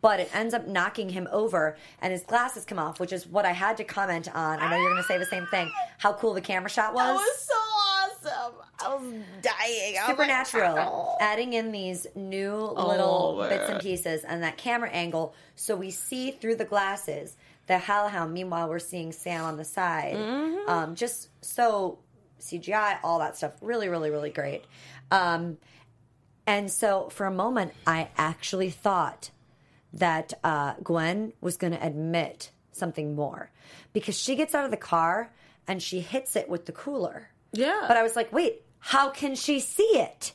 [0.00, 3.44] but it ends up knocking him over, and his glasses come off, which is what
[3.44, 4.60] I had to comment on.
[4.60, 5.70] I know you're going to say the same thing.
[5.98, 7.04] How cool the camera shot was.
[7.04, 8.54] That was so awesome.
[8.78, 9.02] I was
[9.42, 9.52] dying.
[9.52, 13.48] I was like, Supernatural, "Oh." adding in these new little man.
[13.48, 18.32] bits and pieces and that camera angle, so we see through the glasses the hellhound.
[18.32, 20.14] Meanwhile, we're seeing Sam on the side.
[20.14, 20.70] Mm-hmm.
[20.70, 21.98] Um, just so
[22.40, 24.64] CGI, all that stuff, really, really, really great.
[25.10, 25.58] Um,
[26.46, 29.30] and so, for a moment, I actually thought
[29.98, 33.50] that uh, Gwen was going to admit something more
[33.92, 35.32] because she gets out of the car
[35.66, 37.30] and she hits it with the cooler.
[37.52, 37.84] Yeah.
[37.88, 40.32] But I was like, wait, how can she see it?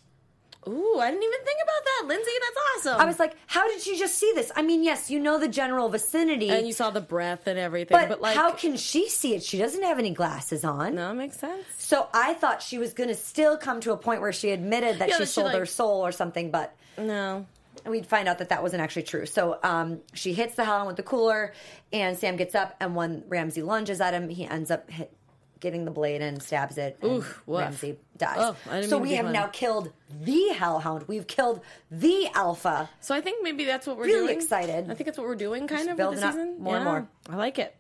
[0.67, 2.35] Ooh, I didn't even think about that, Lyndsey.
[2.39, 3.01] That's awesome.
[3.01, 4.51] I was like, how did she just see this?
[4.55, 7.97] I mean, yes, you know the general vicinity, and you saw the breath and everything,
[7.97, 9.41] but, but, like, how can she see it?
[9.41, 10.93] She doesn't have any glasses on.
[10.93, 11.65] no, it makes sense.
[11.79, 14.99] So I thought she was going to still come to a point where she admitted
[14.99, 17.47] that Yeah, she that she, sold her soul or something, but No.
[17.85, 19.25] We'd find out that that wasn't actually true.
[19.25, 21.53] So um, she hits the hellhound with the cooler,
[21.91, 25.11] and Sam gets up, and when Ramsey lunges at him, he ends up hit,
[25.59, 26.97] getting the blade and stabs it.
[27.01, 27.41] And Oof.
[27.45, 28.37] Ramsey dies.
[28.71, 29.33] Oh, so we have fun.
[29.33, 29.91] now killed
[30.23, 31.05] the hellhound.
[31.07, 32.89] We've killed the alpha.
[32.99, 34.37] So I think maybe that's what we're Really doing.
[34.37, 34.89] excited.
[34.89, 36.55] I think that's what we're doing, kind Just of, building the up season.
[36.59, 37.07] more and more.
[37.29, 37.75] I like it.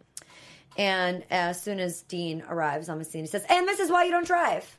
[0.77, 4.03] And as soon as Dean arrives on the scene, he says, "And this is why
[4.05, 4.77] you don't drive."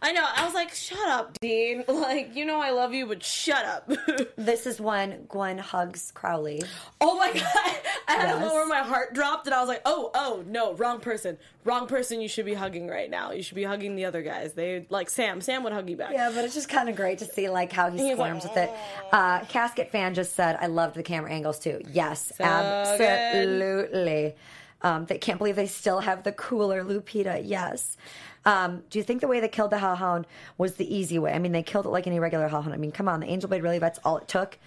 [0.00, 0.24] I know.
[0.26, 1.84] I was like, shut up, Dean.
[2.08, 3.90] Like, you know I love you, but shut up.
[4.36, 6.62] This is when Gwen hugs Crowley.
[7.00, 7.42] oh my god.
[8.08, 10.72] I had a moment where my heart dropped and I was like, oh, oh, no,
[10.74, 11.36] wrong person.
[11.64, 13.32] Wrong person you should be hugging right now.
[13.32, 14.54] You should be hugging the other guys.
[14.54, 15.40] They like Sam.
[15.40, 16.12] Sam would hug you back.
[16.12, 18.64] Yeah, but it's just kind of great to see like how he squirms like, with
[18.64, 18.70] it.
[19.12, 24.34] Uh, Casket fan just said, "I loved the camera angles too." Yes, So absolutely.
[24.82, 27.42] Um, they can't believe they still have the cooler Lupita.
[27.44, 27.96] Yes.
[28.44, 31.32] Um, do you think the way they killed the Hellhound was the easy way?
[31.32, 32.74] I mean, they killed it like any regular Hellhound.
[32.74, 34.58] I mean, come on, the Angel Blade really that's all it took.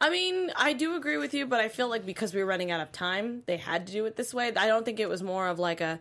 [0.00, 2.70] I mean, I do agree with you, but I feel like because we were running
[2.70, 4.52] out of time, they had to do it this way.
[4.54, 5.98] I don't think it was more of like a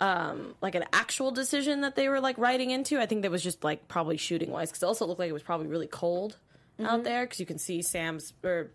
[0.00, 3.00] um like an actual decision that they were like writing into.
[3.00, 5.32] I think that was just like probably shooting wise because it also looked like it
[5.32, 6.36] was probably really cold
[6.84, 8.70] out there because you can see Sam's or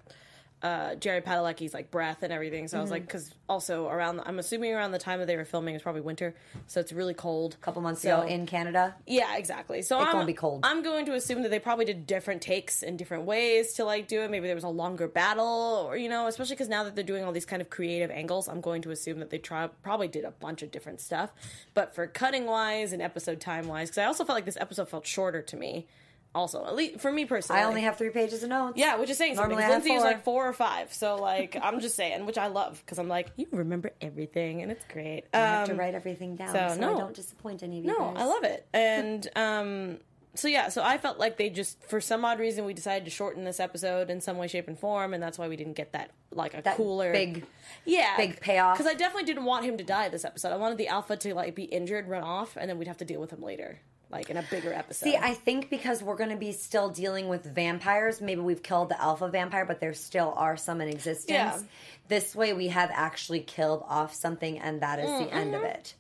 [0.63, 2.69] uh, Jared Padalecki's like breath and everything.
[2.69, 5.43] So I was like, because also around, I'm assuming around the time that they were
[5.45, 6.34] filming, it's probably winter,
[6.67, 7.56] so it's really cold.
[7.56, 8.95] A couple months So- ago in Canada.
[9.06, 9.82] Yeah, exactly.
[9.82, 10.62] So It's I'm gonna be cold.
[10.63, 14.08] I'm going to assume that they probably did different takes and different ways to like
[14.08, 14.32] do it.
[14.32, 17.26] Maybe there was a longer battle, or you know, especially because now that they're doing
[17.26, 20.23] all these kind of creative angles, I'm going to assume that they try probably did
[20.23, 21.34] a bunch of different stuff.
[21.73, 24.88] But for cutting wise and episode time wise, because I also felt like this episode
[24.88, 25.88] felt shorter to me.
[26.36, 28.78] Also, at least for me personally, I only have three pages of notes.
[28.78, 29.52] yeah, which is saying something.
[29.58, 32.48] Normally have Lyndsey is like four or five, so like I'm just saying, which I
[32.48, 35.26] love because I'm like you remember everything and it's great.
[35.34, 36.96] I have to Um, write everything down so, so, no.
[36.96, 37.91] I don't disappoint any of you.
[37.91, 38.15] no, guys.
[38.17, 38.65] I love it.
[38.74, 40.00] And um
[40.36, 43.12] so yeah, so I felt like they just for some odd reason we decided to
[43.12, 45.91] shorten this episode in some way, shape, and form, and that's why we didn't get
[45.93, 47.46] that like a That cooler big
[47.86, 48.76] yeah big payoff.
[48.80, 50.52] Because I definitely didn't want him to die this episode.
[50.52, 53.06] I wanted the alpha to like be injured, run off, and then we'd have to
[53.06, 53.78] deal with him later,
[54.13, 55.04] like in a bigger episode.
[55.06, 58.89] See, I think because we're going to be still dealing with vampires, maybe we've killed
[58.89, 61.30] the alpha vampire, but there still are some in existence.
[61.30, 61.60] Yeah.
[62.08, 65.69] This way, we have actually killed off something, and that is the end of Mm-hmm.
[65.71, 65.93] it.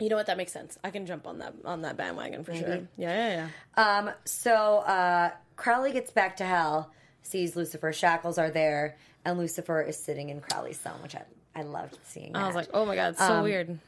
[0.00, 0.26] you know what?
[0.26, 0.76] That makes sense.
[0.84, 2.68] I can jump on that on that bandwagon for sure.
[2.96, 3.82] Yeah, yeah, yeah.
[3.98, 6.90] Um, so uh, Crowley gets back to hell,
[7.22, 7.92] sees Lucifer.
[7.92, 11.22] Shackles are there, and Lucifer is sitting in Crowley's cell, which I
[11.54, 12.32] I loved seeing.
[12.32, 12.42] That.
[12.42, 13.78] I was like, oh my god, it's Um, so weird.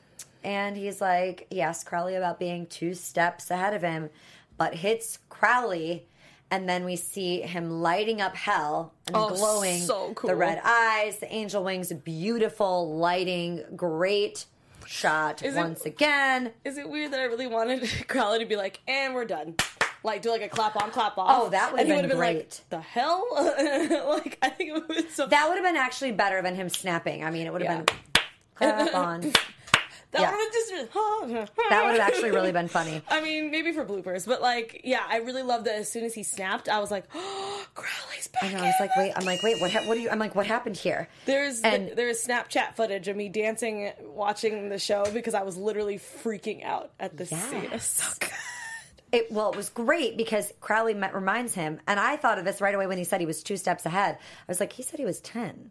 [0.44, 4.10] And he's like, he asks Crowley about being two steps ahead of him,
[4.56, 6.06] but hits Crowley.
[6.50, 9.80] And then we see him lighting up hell and Oh, glowing.
[9.82, 10.28] so cool.
[10.28, 14.46] The red eyes, the angel wings, beautiful lighting, great
[14.86, 16.52] shot Is it- once again.
[16.64, 19.56] Is it weird that I really wanted Crowley to be like, and we're done?
[20.02, 21.28] Like, do like a clap on, clap off.
[21.30, 22.36] Oh, that would've And he been great.
[22.36, 23.26] Like, the hell?
[24.08, 25.26] like, I think it was so.
[25.26, 27.24] That would have been actually better than him snapping.
[27.24, 27.82] I mean, it would have Yeah.
[27.82, 27.96] been
[28.54, 29.32] clap on.
[30.10, 30.30] that yeah.
[30.30, 31.48] would have just.
[31.68, 33.02] That would have actually really been funny.
[33.08, 35.74] I mean, maybe for bloopers, but like, yeah, I really loved that.
[35.74, 38.58] As soon as he snapped, I was like, "Oh, Crowley's back!" I know.
[38.60, 39.12] I was like, wait.
[39.16, 39.60] I'm like, wait.
[39.60, 39.70] What?
[39.72, 40.08] Ha- what do you?
[40.08, 41.08] I'm like, what happened here?
[41.26, 45.98] There's And- there's Snapchat footage of me dancing, watching the show because I was literally
[45.98, 47.68] freaking out at this scene.
[47.70, 48.30] It so good.
[49.10, 52.60] It, well, it was great because Crowley met, reminds him, and I thought of this
[52.60, 54.16] right away when he said he was two steps ahead.
[54.20, 55.70] I was like, he said he was ten,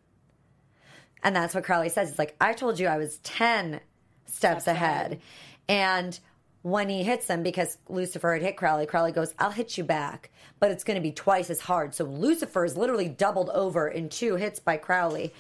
[1.24, 2.10] and that's what Crowley says.
[2.10, 3.80] It's like I told you I was ten
[4.28, 5.20] steps, ahead.
[5.68, 6.20] and
[6.64, 10.30] when he hits him because Lucifer had hit Crowley, Crowley goes, "I'll hit you back,
[10.60, 14.10] but it's going to be twice as hard." So Lucifer is literally doubled over in
[14.10, 15.34] two hits by Crowley,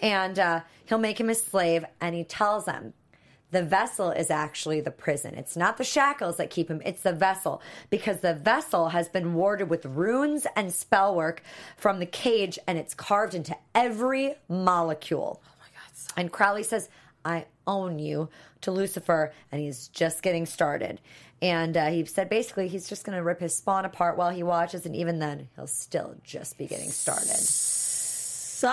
[0.00, 2.92] and uh, he'll make him his slave, and he tells him
[3.50, 5.34] the vessel is actually the prison.
[5.34, 7.62] It's not the shackles that keep him, it's the vessel.
[7.90, 11.42] Because the vessel has been warded with runes and spell work
[11.76, 15.40] from the cage and it's carved into every molecule.
[15.44, 16.12] Oh my God.
[16.16, 16.88] And Crowley says,
[17.24, 18.28] I own you
[18.62, 21.00] to Lucifer, and he's just getting started.
[21.40, 24.42] And uh, he said basically he's just going to rip his spawn apart while he
[24.42, 27.36] watches, and even then, he'll still just be getting started.
[27.36, 28.72] So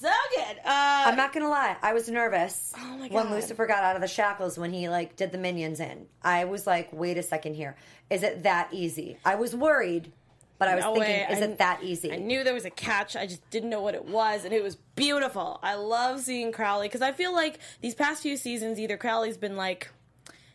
[0.00, 0.58] so good.
[0.58, 0.62] Uh,
[1.06, 4.06] I'm not gonna lie, I was nervous Oh my when Lucifer got out of the
[4.06, 6.06] shackles when he like did the minions in.
[6.22, 7.74] I was like, wait a second here,
[8.08, 9.18] is it that easy?
[9.24, 10.12] I was worried,
[10.58, 11.26] but I was No thinking, way.
[11.30, 12.12] is I- it that easy?
[12.12, 13.16] I knew there was a catch.
[13.16, 15.60] I just didn't know what it was, and it was beautiful.
[15.62, 19.56] I love seeing Crowley because I feel like these past few seasons, either Crowley's been
[19.56, 19.90] like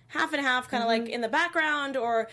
[0.07, 1.13] half and half, kind of like mm-hmm.
[1.13, 2.27] in the background, or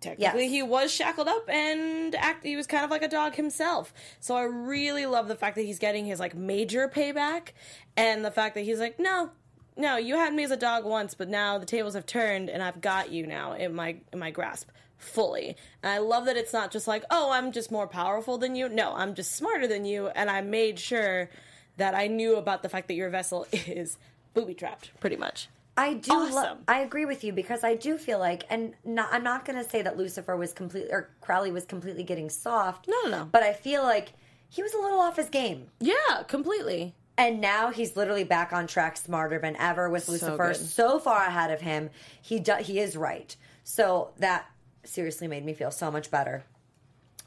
[0.00, 0.50] technically Yes.
[0.50, 2.42] he was shackled up and act.
[2.44, 3.92] He was kind of like a dog himself.
[4.18, 7.48] So I really love the fact that he's getting his like major payback,
[7.96, 9.30] and the fact that he's like, no.
[9.76, 12.62] No, you had me as a dog once, but now the tables have turned, and
[12.62, 14.68] I've got you now in my in my grasp
[15.00, 15.56] fully.
[15.82, 18.68] And I love that it's not just like, oh, I'm just more powerful than you.
[18.68, 21.28] No, I'm just smarter than you, and I made sure
[21.76, 23.96] that I knew about the fact that your vessel is
[24.34, 25.48] booby trapped, pretty much.
[25.76, 26.12] I do.
[26.12, 26.58] lo- Awesome.
[26.68, 29.68] I agree with you because I do feel like, and not, I'm not going to
[29.68, 32.86] say that Lucifer was completely or Crowley was completely getting soft.
[32.86, 33.24] No, no, no.
[33.32, 34.12] But I feel like
[34.50, 35.68] he was a little off his game.
[35.80, 35.94] Yeah,
[36.28, 36.94] completely.
[37.16, 40.56] And now he's literally back on track, smarter than ever with Lucifer, good.
[40.56, 41.90] so far ahead of him.
[42.20, 43.34] He do, he is right.
[43.64, 44.46] So that
[44.84, 46.44] seriously made me feel so much better.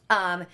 [0.10, 0.46] Um,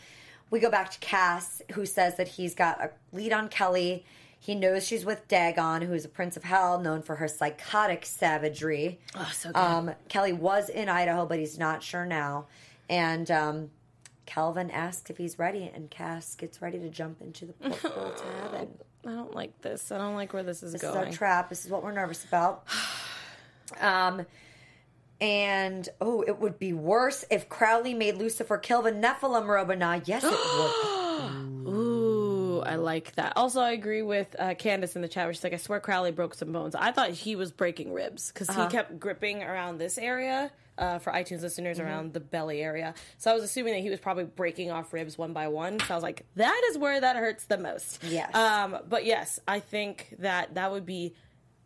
[0.49, 4.05] we go back to Cass, who says that he's got a lead on Kelly.
[4.39, 8.05] He knows she's with Dagon, who is a prince of hell, known for her psychotic
[8.05, 8.99] savagery.
[9.15, 9.57] Oh, so good.
[9.59, 12.45] Um, Kelly was in Idaho, but he's not sure now.
[12.89, 13.69] And um,
[14.25, 18.23] Calvin asks if he's ready, and Cass gets ready to jump into the portal to
[18.41, 18.69] heaven.
[19.05, 19.91] I don't like this.
[19.91, 21.07] I don't like where this is This is going.
[21.07, 21.49] our trap.
[21.49, 22.65] This is what we're nervous about.
[23.79, 24.25] Um,
[25.21, 30.01] and oh, it would be worse if Crowley made Lucifer kill the Nephilim, Robina.
[30.05, 31.55] Yes, it would.
[31.69, 33.33] Ooh, I like that.
[33.35, 36.11] Also, I agree with uh, Candace in the chat where she's like, I swear Crowley
[36.11, 36.75] broke some bones.
[36.75, 40.51] I thought he was breaking ribs because he kept gripping around this area.
[40.77, 42.93] Uh, for iTunes listeners around the belly area.
[43.17, 45.77] So I was assuming that he was probably breaking off ribs one by one.
[45.81, 48.01] So I was like, that is where that hurts the most.
[48.01, 48.33] Yes.
[48.33, 51.15] Um, but yes, I think that that would be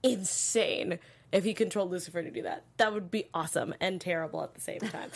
[0.01, 0.97] insane
[1.33, 2.63] if he controlled Lucifer to do that.
[2.77, 5.09] That would be awesome and terrible at the same time.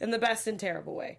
[0.00, 1.18] in the best and terrible way.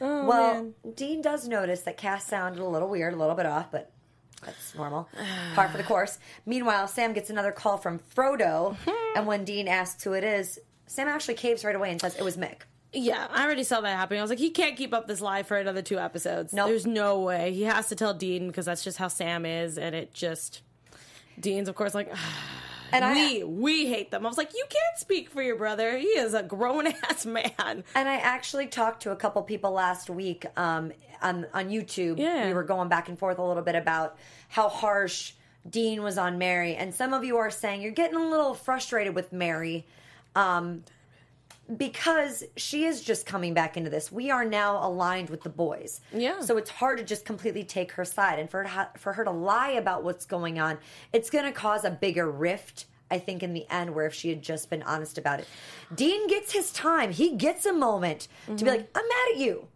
[0.00, 0.74] Oh, well, man.
[0.94, 3.90] Dean does notice that Cass sounded a little weird, a little bit off, but
[4.44, 5.08] that's normal.
[5.54, 6.18] Par for the course.
[6.44, 8.76] Meanwhile, Sam gets another call from Frodo,
[9.16, 12.22] and when Dean asks who it is, Sam actually caves right away and says it
[12.22, 12.62] was Mick.
[12.92, 14.20] Yeah, I already saw that happening.
[14.20, 16.52] I was like, he can't keep up this lie for another two episodes.
[16.52, 16.68] Nope.
[16.68, 17.52] There's no way.
[17.52, 20.62] He has to tell Dean because that's just how Sam is, and it just.
[21.38, 22.10] Dean's, of course, like,
[22.92, 24.24] And I- we we hate them.
[24.24, 25.96] I was like, you can't speak for your brother.
[25.98, 27.84] He is a grown ass man.
[27.94, 32.18] And I actually talked to a couple people last week um, on on YouTube.
[32.18, 32.46] Yeah.
[32.46, 34.16] We were going back and forth a little bit about
[34.48, 35.32] how harsh
[35.68, 39.14] Dean was on Mary, and some of you are saying you're getting a little frustrated
[39.14, 39.86] with Mary.
[40.34, 40.84] Um,
[41.76, 44.10] because she is just coming back into this.
[44.10, 46.00] We are now aligned with the boys.
[46.12, 46.40] Yeah.
[46.40, 48.38] So it's hard to just completely take her side.
[48.38, 50.78] And for, her for her to lie about what's going on,
[51.12, 54.30] it's going to cause a bigger rift, I think, in the end, where if she
[54.30, 55.48] had just been honest about it.
[55.94, 57.12] Dean gets his time.
[57.12, 58.68] He gets a moment to be mm-hmm.
[58.68, 59.68] like, I'm mad at you.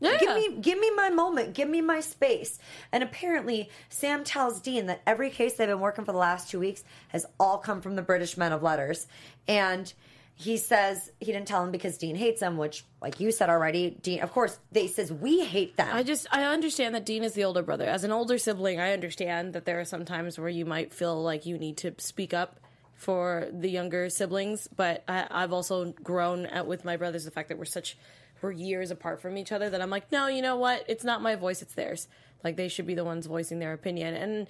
[0.00, 0.16] Yeah.
[0.18, 1.54] Give me give me my moment.
[1.54, 2.60] Give me my space.
[2.92, 6.60] And apparently, Sam tells Dean that every case they've been working for the last two
[6.60, 9.08] weeks has all come from the British men of letters.
[9.48, 9.92] And
[10.40, 13.90] he says he didn't tell him because Dean hates them, which, like you said already,
[13.90, 14.20] Dean.
[14.20, 15.88] Of course, they says we hate them.
[15.92, 17.86] I just I understand that Dean is the older brother.
[17.86, 21.20] As an older sibling, I understand that there are some times where you might feel
[21.20, 22.60] like you need to speak up
[22.94, 24.68] for the younger siblings.
[24.68, 27.98] But I, I've also grown at, with my brothers the fact that we're such
[28.40, 30.84] we're years apart from each other that I'm like, no, you know what?
[30.86, 32.06] It's not my voice; it's theirs.
[32.44, 34.14] Like they should be the ones voicing their opinion.
[34.14, 34.46] And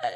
[0.00, 0.08] uh,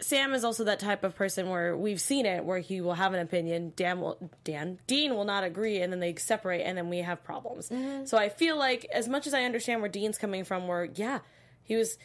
[0.00, 3.14] Sam is also that type of person where we've seen it, where he will have
[3.14, 3.72] an opinion.
[3.76, 7.22] Dan will, Dan, Dean will not agree, and then they separate, and then we have
[7.22, 7.68] problems.
[7.68, 8.06] Mm-hmm.
[8.06, 11.20] So I feel like, as much as I understand where Dean's coming from, where yeah,
[11.62, 11.96] he was,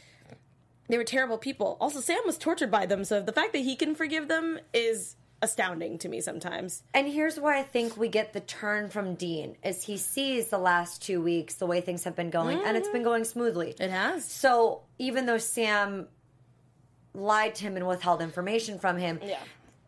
[0.88, 1.78] they were terrible people.
[1.82, 5.16] Also, Sam was tortured by them, so the fact that he can forgive them is
[5.42, 6.84] astounding to me sometimes.
[6.94, 10.58] And here's where I think we get the turn from Dean is he sees the
[10.58, 12.98] last two weeks the way things have been going, and it's mm-hmm.
[12.98, 13.76] been going smoothly.
[13.80, 14.26] It has.
[14.26, 16.08] So even though Sam
[17.14, 19.40] lied to him and withheld information from him, Yeah.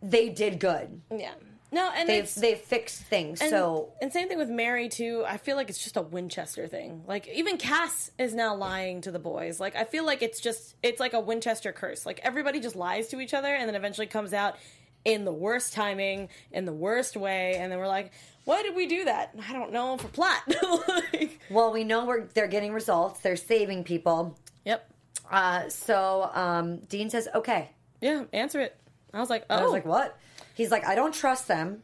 [0.02, 1.02] they did good.
[1.16, 1.34] Yeah.
[1.74, 3.40] No, and They've they've fixed things.
[3.40, 5.24] And, so and same thing with Mary too.
[5.26, 7.04] I feel like it's just a Winchester thing.
[7.08, 9.58] Like even Cass is now lying to the boys.
[9.62, 12.06] Like I feel like it's just it's like a Winchester curse.
[12.06, 14.58] Like everybody just lies to each other and then eventually comes out
[15.06, 18.12] in the worst timing, in the worst way, and then we're like,
[18.44, 19.34] why did we do that?
[19.48, 20.42] I don't know for plot.
[21.14, 23.22] like, well, we know we're they're getting results.
[23.22, 24.38] They're saving people.
[24.66, 24.91] yep.
[25.32, 27.70] Uh, so um, Dean says, "Okay."
[28.02, 28.24] Yeah.
[28.34, 28.76] Answer it.
[29.14, 30.18] I was like, oh, I was like, "What?"
[30.56, 31.84] He's like, "I don't trust them,"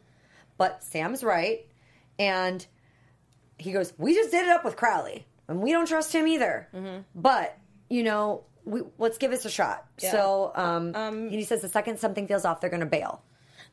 [0.56, 1.66] but Sam's right,
[2.18, 2.64] and
[3.58, 6.68] he goes, "We just did it up with Crowley, and we don't trust him either."
[6.74, 7.00] Mm-hmm.
[7.14, 7.56] But
[7.88, 9.86] you know, we, let's give this a shot.
[9.98, 13.22] So um, and he says the second something feels off, they're going to bail.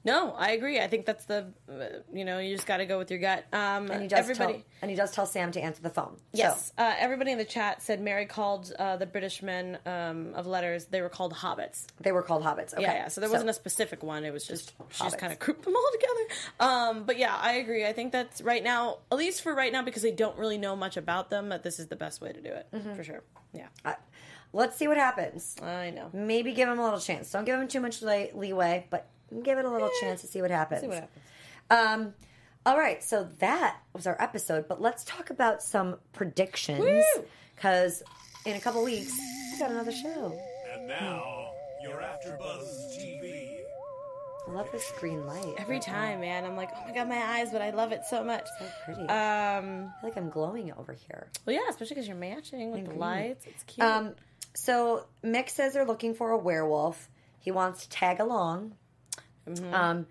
[0.06, 0.80] No, I agree.
[0.80, 1.74] I think that's the, uh,
[2.14, 3.44] you know, you just got to go with your gut.
[3.52, 4.54] Um, And he does everybody.
[4.54, 6.18] tell, and he does tell Sam to answer the phone.
[6.32, 10.34] Yes, So, uh, everybody in the chat said Mary called uh, the British men um,
[10.36, 10.86] of letters.
[10.86, 11.88] They were called hobbits.
[12.00, 12.74] they were called hobbits.
[12.74, 12.84] Okay.
[12.84, 13.08] Yeah, yeah.
[13.08, 14.24] So there wasn't a specific one.
[14.24, 16.26] It was just she just kind of grouped them all together.
[16.60, 17.86] Um, but yeah, I agree.
[17.86, 20.76] I think that's right now, at least for right now, because they don't really know
[20.76, 21.50] much about them.
[21.50, 22.94] That this is the best way to do it Mm-hmm.
[22.96, 23.24] for sure.
[23.54, 23.94] Yeah, Uh,
[24.54, 25.56] let's see what happens.
[25.64, 26.10] I know.
[26.14, 27.32] Maybe give him a little chance.
[27.32, 29.08] Don't give him too much lay- leeway, but
[29.44, 30.82] give it a little chance to see what happens.
[30.82, 31.24] See what happens.
[31.70, 32.14] Um,
[32.66, 37.04] all right, so that was our episode, but let's talk about some predictions
[37.56, 38.02] because
[38.46, 39.14] in a couple weeks
[39.54, 40.38] we got another show.
[40.74, 41.50] And now,
[41.84, 43.58] your AfterBuzz TV.
[44.48, 45.56] I love this green light.
[45.58, 48.24] Every time, man, I'm like, oh my god, my eyes, but I love it so
[48.24, 48.46] much.
[48.60, 49.02] so pretty.
[49.02, 51.28] Um, I feel like I'm glowing over here.
[51.46, 53.46] well, yeah, especially because you're matching with the lights.
[53.48, 53.86] It's cute.
[53.86, 54.14] Um,
[54.54, 57.10] So Mick says they're looking for a werewolf.
[57.40, 58.74] He wants to tag along.
[59.50, 59.74] Mm-hmm.
[59.74, 60.08] Um,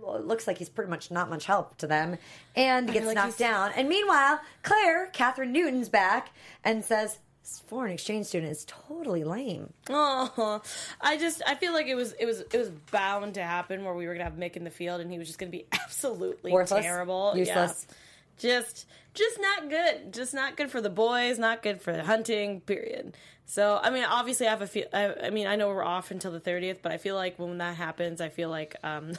[0.00, 2.18] well, it looks like he's pretty much not much help to them,
[2.56, 3.70] and gets like knocked he's- down.
[3.76, 6.30] And meanwhile, Claire, Kathryn Newton's back
[6.64, 10.60] and says, "This foreign exchange student is totally lame." Oh,
[11.00, 13.94] I just I feel like it was it was it was bound to happen where
[13.94, 16.50] we were gonna have Mick in the field and he was just gonna be absolutely
[16.52, 16.84] Worthless?
[16.84, 17.86] terrible, Useless?
[17.88, 17.94] Yeah.
[18.38, 22.60] Just just not good, just not good for the boys, not good for hunting.
[22.62, 23.14] Period.
[23.46, 24.86] So I mean, obviously, I have a feel.
[24.92, 27.58] I, I mean, I know we're off until the thirtieth, but I feel like when
[27.58, 29.12] that happens, I feel like um,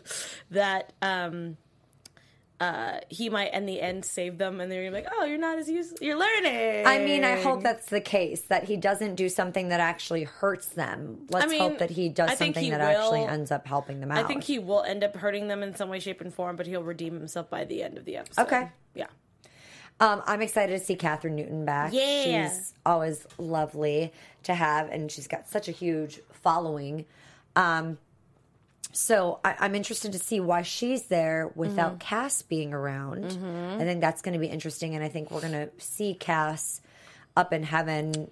[0.50, 0.92] that.
[1.02, 1.56] Um,
[2.60, 5.38] uh, he might in the end save them, and they're gonna be like, "Oh, you're
[5.38, 5.98] not as used.
[6.00, 9.78] You're learning." I mean, I hope that's the case that he doesn't do something that
[9.78, 11.26] actually hurts them.
[11.30, 14.18] Let's mean, hope that he does something he that actually ends up helping them out.
[14.18, 16.66] I think he will end up hurting them in some way, shape, and form, but
[16.66, 18.42] he'll redeem himself by the end of the episode.
[18.42, 18.68] Okay.
[18.94, 19.06] Yeah.
[20.00, 21.92] Um, I'm excited to see Kathryn Newton back.
[21.92, 22.48] Yeah.
[22.50, 24.12] She's always lovely
[24.44, 27.04] to have, and she's got such a huge following.
[27.56, 27.98] Um,
[28.92, 31.98] so I, I'm interested to see why she's there without Mm-hmm.
[31.98, 33.24] Cass being around.
[33.26, 36.80] I think that's going to be interesting, and I think we're going to see Cass
[37.36, 38.30] up in heaven.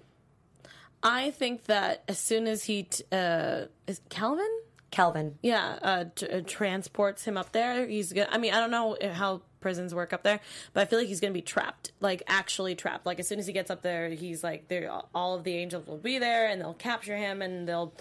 [1.03, 4.49] I think that as soon as he t- uh, is Calvin,
[4.89, 5.37] Kelvin.
[5.43, 8.27] yeah, uh, t- uh, transports him up there, he's gonna.
[8.31, 10.39] I mean, I don't know how prisons work up there,
[10.71, 13.05] but I feel like he's gonna be trapped, like actually trapped.
[13.05, 14.71] Like as soon as he gets up there, he's like,
[15.13, 17.93] all of the angels will be there, and they'll capture him, and they'll.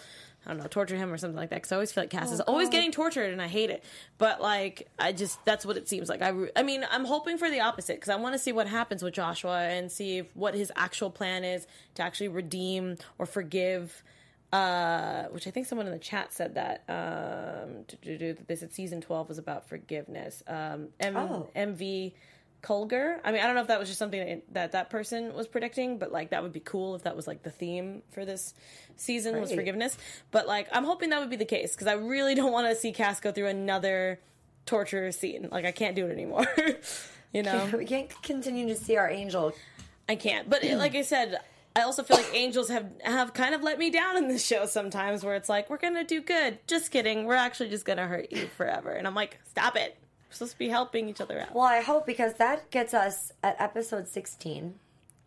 [0.44, 1.56] I don't know, torture him or something like that.
[1.56, 3.82] Because I always feel like Cass oh, is always getting tortured, and I hate it.
[4.16, 6.22] But like, I just that's what it seems like.
[6.22, 8.68] I, re- I mean, I'm hoping for the opposite because I want to see what
[8.68, 13.26] happens with Joshua and see if, what his actual plan is to actually redeem or
[13.26, 14.04] forgive
[14.52, 17.84] uh, which I think someone in the chat said that um,
[18.46, 20.42] they said season twelve was about forgiveness.
[20.46, 21.48] Um, M- Oh.
[21.56, 22.12] MV
[22.62, 23.18] Colger.
[23.24, 25.46] I mean, I don't know if that was just something that, that that person was
[25.46, 28.54] predicting, but like that would be cool if that was like the theme for this
[28.96, 29.96] season was forgiveness.
[30.30, 32.74] But like, I'm hoping that would be the case because I really don't want to
[32.74, 34.20] see Cass go through another
[34.64, 35.48] torture scene.
[35.52, 36.46] Like, I can't do it anymore.
[37.32, 37.68] you know.
[37.76, 39.52] We can't continue to see our angel.
[40.08, 40.48] I can't.
[40.48, 41.38] But it, like I said,
[41.76, 44.64] I also feel like angels have have kind of let me down in this show
[44.64, 46.58] sometimes, where it's like we're gonna do good.
[46.66, 47.26] Just kidding.
[47.26, 48.92] We're actually just gonna hurt you forever.
[48.92, 49.98] And I'm like, stop it.
[50.28, 51.54] We're supposed to be helping each other out.
[51.54, 54.74] Well, I hope because that gets us at episode 16,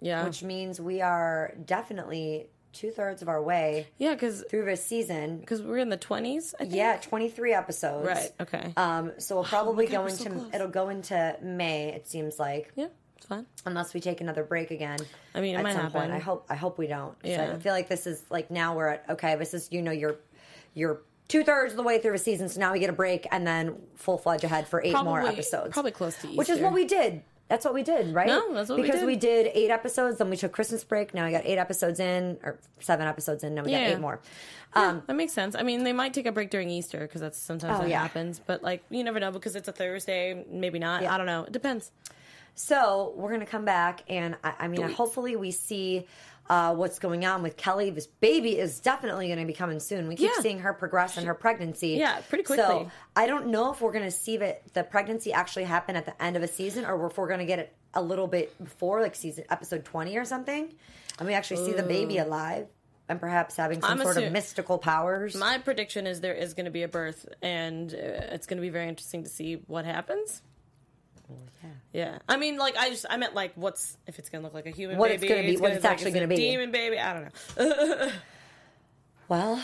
[0.02, 0.26] yeah.
[0.26, 5.40] which means we are definitely two thirds of our way yeah, because through this season.
[5.40, 6.56] Because we're in the 20s.
[6.56, 6.76] I think.
[6.76, 8.08] Yeah, 23 episodes.
[8.08, 8.32] Right.
[8.40, 8.74] Okay.
[8.76, 11.94] Um, so we'll probably God, go into so it'll go into May.
[11.94, 12.88] It seems like, yeah.
[13.20, 13.46] It's fine.
[13.66, 14.98] unless we take another break again.
[15.36, 16.02] I mean, it at might some happen.
[16.02, 16.12] point.
[16.12, 16.46] I hope.
[16.50, 17.16] I hope we don't.
[17.24, 17.54] Yeah.
[17.56, 19.36] I feel like this is like now we're at okay.
[19.36, 20.16] This is you know you're
[20.74, 23.28] you're two thirds of the way through a season, so now we get a break
[23.32, 25.74] and then full fledged ahead for eight more episodes.
[25.74, 26.38] probably close to Easter.
[26.38, 27.22] Which is what we did.
[27.50, 28.28] That's what we did, right?
[28.28, 29.08] No, that's what we because did.
[29.08, 31.16] we did eight episodes, then we took Christmas break.
[31.16, 33.56] Now we got eight episodes in, or seven episodes in.
[33.56, 34.20] Now we got eight more.
[34.76, 35.56] Um, that makes sense.
[35.56, 38.02] I mean, they might take a break during Easter because that's sometimes Oh, that yeah.
[38.04, 38.40] happens.
[38.46, 40.46] But like, you never know because it's a Thursday.
[40.48, 41.04] Maybe not.
[41.04, 41.44] I don't know.
[41.46, 41.92] It depends.
[42.60, 46.06] So we're gonna come back, and I, I mean, hopefully we see
[46.50, 47.90] uh, what's going on with Kelly.
[47.90, 50.08] This baby is definitely going to be coming soon.
[50.08, 50.42] We keep Yeah.
[50.42, 51.90] seeing her progress in her pregnancy.
[51.90, 52.64] Yeah, pretty quickly.
[52.66, 52.92] So quickly.
[53.16, 56.22] I don't know if we're going to see that the pregnancy actually happen at the
[56.22, 59.02] end of a season, or if we're going to get it a little bit before,
[59.02, 60.74] like season episode twenty or something,
[61.18, 62.68] and we actually see the baby alive
[63.08, 65.36] and perhaps having some I'm sort of assu- mystical powers.
[65.36, 67.98] My prediction is there is going to be a birth, and uh,
[68.34, 70.42] it's going to be very interesting to see what happens.
[71.64, 71.70] Yeah.
[71.92, 74.54] Yeah, I mean, like I just I meant like what's if it's going to look
[74.54, 75.00] like a human baby.
[75.00, 76.36] What it's gonna be, what it's like, actually is gonna be.
[76.36, 77.00] demon baby.
[77.00, 77.24] I don't
[77.58, 78.12] know.
[79.28, 79.62] Well,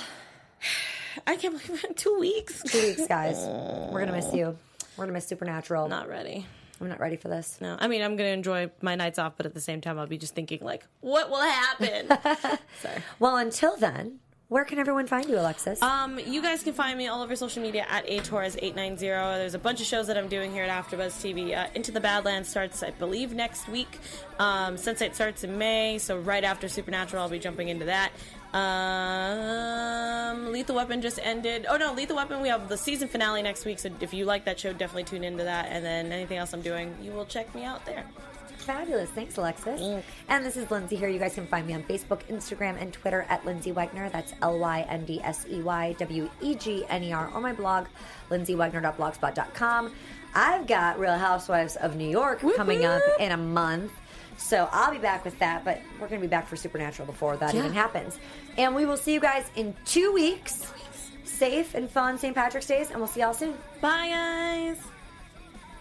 [1.28, 1.98] I can't believe it.
[1.98, 2.62] two weeks.
[2.64, 3.38] two weeks, guys.
[3.92, 4.58] We're gonna miss you.
[4.96, 5.88] We're gonna miss Supernatural.
[5.90, 6.46] Not ready.
[6.80, 7.58] I'm not ready for this.
[7.62, 9.98] No, I mean I'm going to enjoy my nights off, but at the same time
[9.98, 12.60] I'll be just thinking like, what will happen?
[13.20, 15.82] Well, until then, where can everyone find you, Alexis?
[15.82, 19.00] Um, you guys can find me all over social media at atorres890.
[19.00, 21.58] There's a bunch of shows that I'm doing here at AfterBuzz TV.
[21.58, 24.00] Uh, Into the Badlands starts, I believe, next week.
[24.40, 28.12] Um, Sunset starts in May, so right after Supernatural, I'll be jumping into that.
[28.54, 31.66] Um, Lethal Weapon just ended.
[31.68, 32.42] Oh no, Lethal Weapon.
[32.42, 35.24] We have the season finale next week, so if you like that show, definitely tune
[35.24, 35.68] into that.
[35.70, 38.06] And then anything else I'm doing, you will check me out there.
[38.66, 39.10] Fabulous.
[39.12, 40.04] Thanks, Alexis.
[40.28, 41.08] And this is Lyndsey here.
[41.08, 44.12] You guys can find me on Facebook, Instagram, and Twitter at Lyndsey Wegner.
[44.12, 47.30] That's L Y N D S E Y W E G N E R.
[47.34, 47.86] Or my blog,
[48.32, 49.94] lyndseywegner.blogspot.com.
[50.34, 53.92] I've got Real Housewives of New York coming up in a month.
[54.38, 57.38] So I'll be back with that, but we're going to be back for Supernatural before
[57.38, 58.20] that even happens.
[58.58, 60.74] And we will see you guys in two weeks.
[61.24, 62.34] Safe and fun St.
[62.34, 63.56] Patrick's Days, and we'll see y'all soon.
[63.82, 64.95] Bye, guys.